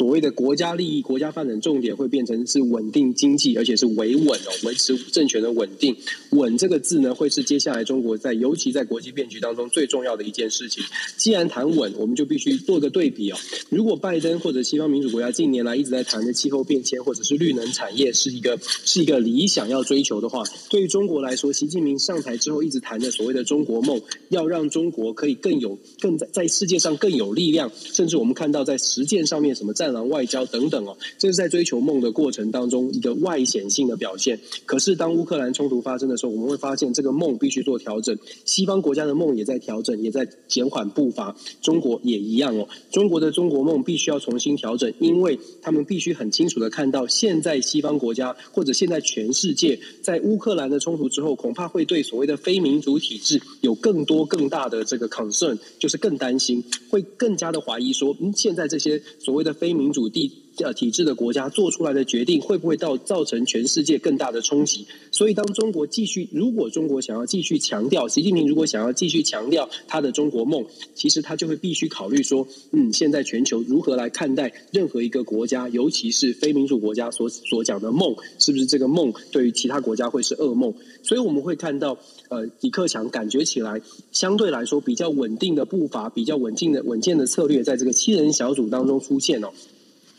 [0.01, 5.95] 所谓的国家利益、国家发展重点会变成是稳定经济，而且是维稳哦，维持政权的稳定。
[6.31, 10.83] 稳这个字呢，会是接下来中国在尤其在国际变局当中最重要的一件事情。
[11.17, 13.37] 既然谈稳，我们就必须做个对比哦。
[13.69, 29.71] 如果拜登或者西方民主国家近年来一直在谈的气候变迁或者是绿能产业是一个是一个理想要追求的话，对于中国来说，习近平上台之后一直谈的所谓的中国梦，要让中国可以更有更在在世界上更有力量，甚至我们看到在实践上面什么。
[29.81, 34.39] 战狼外交等等哦，这是在追求梦的过程当中一个外显性的表现。
[34.65, 38.17] 可是当乌克兰冲突发生的时候，我们会发现这个梦必须做调整。
[38.45, 41.35] 西方国家的梦也在调整，也在减缓步伐。
[41.61, 64.85] 中国也一样哦，中国的中国梦必须要重新调整，因为他们必须很清楚的看到，现在西方国家或者现在全世界在乌克兰的冲突之后，恐怕会对所谓的非民主体制有更多更大的这个 concern，就是更担心，会更加的怀疑说，嗯，现在这些所谓的非民主地呃体制的国家做出来的决定，会不会到造成全世界更大的冲击？
[65.11, 80.73] 所以，当中国继续，如果中国想要继续强调，习近平如果想要继续强调他的中国梦，其实他就会必须考虑说，嗯，现在全球如何来看待任何一个国家，尤其是非民主国家所所讲的梦，是不是这个梦对于其他国家会是噩梦？
[81.03, 81.97] 所以我们会看到，
[82.29, 83.81] 呃，李克强感觉起来
[84.11, 89.49] 相对来说比较稳定的步伐，比较稳定的稳健的策略，在这个七人小组当中出现哦。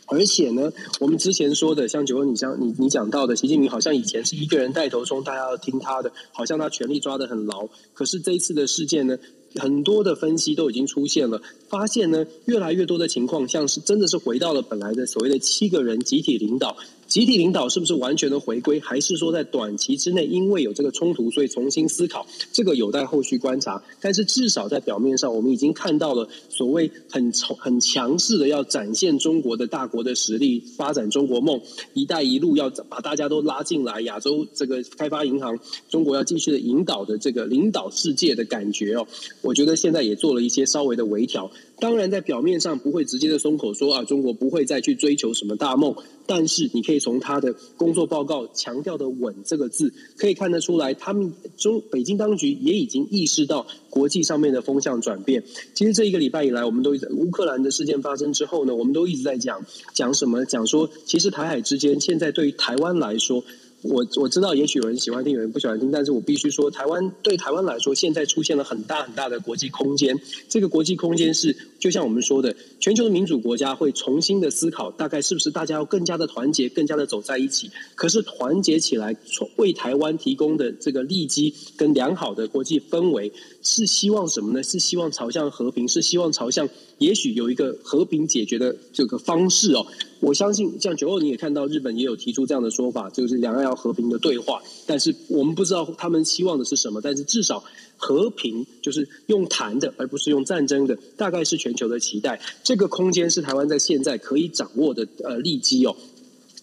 [0.07, 7.67] 而且呢，我们之前说的，像九哥，你像你你讲到的，习近平好像以前是一个人带头冲，大家要听他的，好像他权力抓得很牢。
[7.93, 9.17] 可是这一次的事件呢，
[9.55, 16.75] 很多的分析都已经出现了，发现呢，越来越多的情况，像是真的是回到了本来的所谓的七个人集体领导。
[17.13, 22.25] 集体领导是不是完全的回归，还是说在短期之内因为有这个冲突，所以重新思考？
[22.51, 23.83] 这个有待后续观察。
[24.01, 31.61] 但是至少在表面上，我们已经看到了所谓很很强势的要展现中国的大国的实力，发展中国梦，
[31.93, 35.59] 一带一路要把大家都拉进来，亚洲这个开发银行，
[35.91, 39.05] 中国要继续的引导的这个领导世界的感觉哦。
[39.41, 41.51] 我觉得现在也做了一些稍微的微调。
[41.83, 45.93] 当然，在表面上不会直接的松口说啊，中国不会再去追求什么大梦。
[46.25, 55.43] 但是，你可以从他的工作报告强调的“稳”这个字，可以看得出来，他们中北京当局也已经意识到国际上面的风向转变。
[55.73, 60.45] 其实这一个礼拜以来，我们都乌克兰的事件发生之后呢，我们都一直在讲讲什么？
[60.45, 63.43] 讲说，其实台海之间现在对于台湾来说。
[63.85, 70.21] 我我知道，也许有人喜欢听，有人不喜欢听，但是我必须说，台湾对台湾来说，现在出现了很大很大的国际空间。
[70.47, 77.69] 这个国际空间是，就像我们说的，全球的民主国家会重新的思考，大概是不是大家要更加的团结，更加的走在一起。
[77.95, 79.13] 可是团结起来，
[79.57, 84.63] 为台湾提供的这个利基跟良好的国际氛围，是希望什么呢？
[84.63, 86.69] 是希望朝向和平，是希望朝向
[86.99, 89.85] 也许有一个和平解决的这个方式哦。
[90.21, 94.63] 我相信，像九二你也看到，日本也有提出这样的说法，就是两岸要和平的对话。
[94.87, 97.61] 但是我们不知道他们希望的是什么，但是至少
[98.03, 102.41] 和平就是用谈的，而不是用战争的，大概是全球的期待。
[102.61, 105.95] 这个空间是台湾在现在可以掌握的呃利基哦。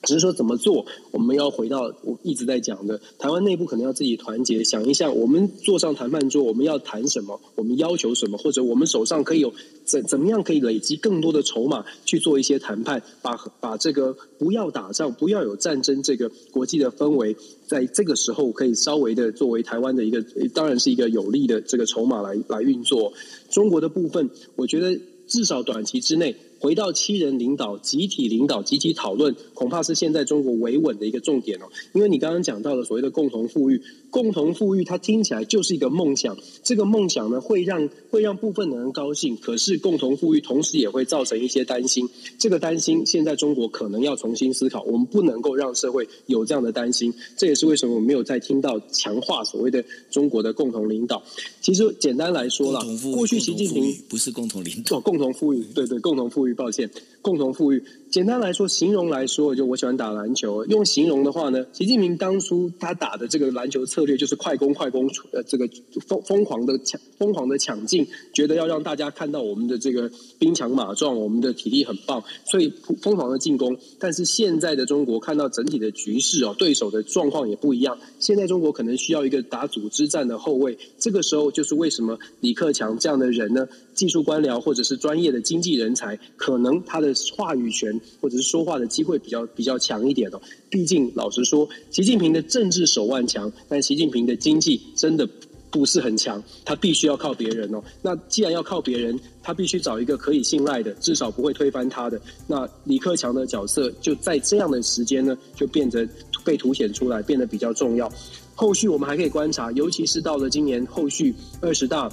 [0.02, 9.52] 只是说怎么做，我们要回到我一直在讲的，台湾内部可能要自己团结，想一下，我们坐上谈判桌，我们要谈什么，我们要求什么，或者我们手上可以有
[9.84, 17.36] 怎怎么样可以累积更多的筹码去做一些谈判，把把这个不要打仗，不要有战争这个国际的氛围，
[17.66, 20.24] 在这个时候可以稍微的作为台湾的一个，
[20.54, 23.12] 当然是一个有利的这个筹码来来运作。
[23.50, 26.34] 中国的部分，我觉得至少短期之内。
[26.60, 31.64] 回到七人领导、集体领导、集体讨论，恐怕是现在中国维稳的一个重点哦。
[31.94, 42.08] 因为你刚刚讲到的所谓的共同富裕，共同富裕它听起来就是一个梦想，这个梦想呢会让会让部分的人高兴，可是共同富裕同时也会造成一些担心。
[42.38, 47.14] 这个担心现在中国可能要重新思考，我们不能够让社会有这样的担心。
[47.38, 51.22] 这也是为什么我们没有再听到强化所谓的中国的共同领导。
[51.62, 52.80] 其实简单来说啦，
[53.14, 56.90] 过去习近平不是共同领导，哦，共同富裕，对对，共同富裕，抱歉，
[57.22, 57.82] 共同富裕。
[58.10, 60.64] 简单来说，形容来说，就我喜欢打篮球。
[60.64, 65.68] 用形容的话呢，习近平当初他打的这个篮球策略就是快攻、快攻，呃，这个
[66.08, 68.04] 疯疯狂的抢、疯狂的抢进，
[68.34, 72.68] 觉得要让大家看到我们的这个兵强马壮，我们的体力很棒，所以
[73.00, 73.78] 疯狂的进攻。
[74.00, 77.96] 但是现在的中国看到整体的局势哦，对手的状况也不一样。
[78.18, 83.68] 现在中国可能需要一个打组织战的后卫，这个时候就是为什么李克强这样的人呢？
[83.94, 90.40] 技术官僚或者是专业的经济人才，可能他的话语权或者是说话的机会比较比较强一点哦。
[90.68, 95.28] 毕竟老实说，习近平的政治手腕强，但习近平的经济真的
[95.70, 97.82] 不是很强，他必须要靠别人哦。
[98.02, 102.20] 那既然要靠别人，他必须找一个可以信赖的，至少不会推翻他的。
[102.46, 106.08] 那李克强的角色就在这样的时间呢，就变得
[106.44, 108.10] 被凸显出来，变得比较重要。
[108.54, 112.10] 后续我们还可以观察，尤其是到了今年后续二十大。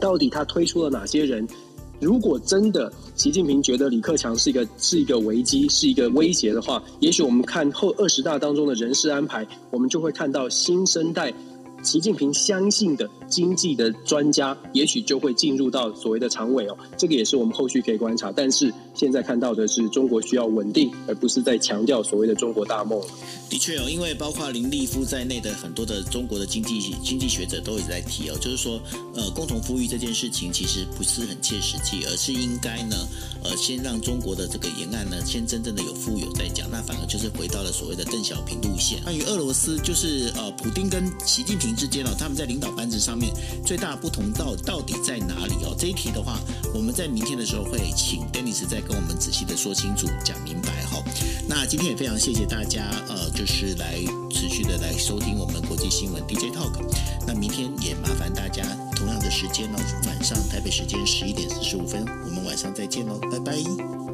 [0.00, 1.46] 到底他推出了哪些人？
[2.00, 11.32] 如果真的习近平觉得李克强是一个是一个危机，是一个威胁的话，也许我们看后二十大当中的人事安排，我们就会看到新生代。
[11.82, 18.30] 习近平相信的经济的专家，也许就会进入到所谓的常委哦，这个也是我们后续可以观察。
[18.30, 23.00] 但是现在看到的是，中国需要稳定，而不是在强调所谓的中国大梦。
[23.48, 28.80] 的确哦，因为包括林立夫在内的很多的中国的经济经济学者都一直在提哦，就是说，
[29.14, 32.96] 呃，共同富裕这件事情其实不是很切实际，而是应该呢，
[33.42, 36.68] 呃，先让中国的这个沿岸呢，先真正的有富有再讲。
[36.70, 39.02] 那反而就是回到了所谓的邓小平路线。
[39.02, 41.69] 关于俄罗斯，就是呃，普丁跟习近平。
[41.74, 43.32] 之间哦，他们在领导班子上面
[43.64, 45.74] 最大不同到到底在哪里哦？
[45.78, 46.38] 这一题的话，
[46.74, 51.02] 我们在明天的时候会请 Denis 再跟我们仔细的说清楚、讲明白哈。
[51.48, 53.98] 那今天也非常谢谢大家，呃，就是来
[54.30, 56.72] 持续的来收听我们国际新闻 DJ Talk。
[57.26, 58.62] 那明天也麻烦大家
[58.94, 64.09] 同样的时间哦，晚上台北时间十一点四十五分，我们晚上再见喽，拜拜。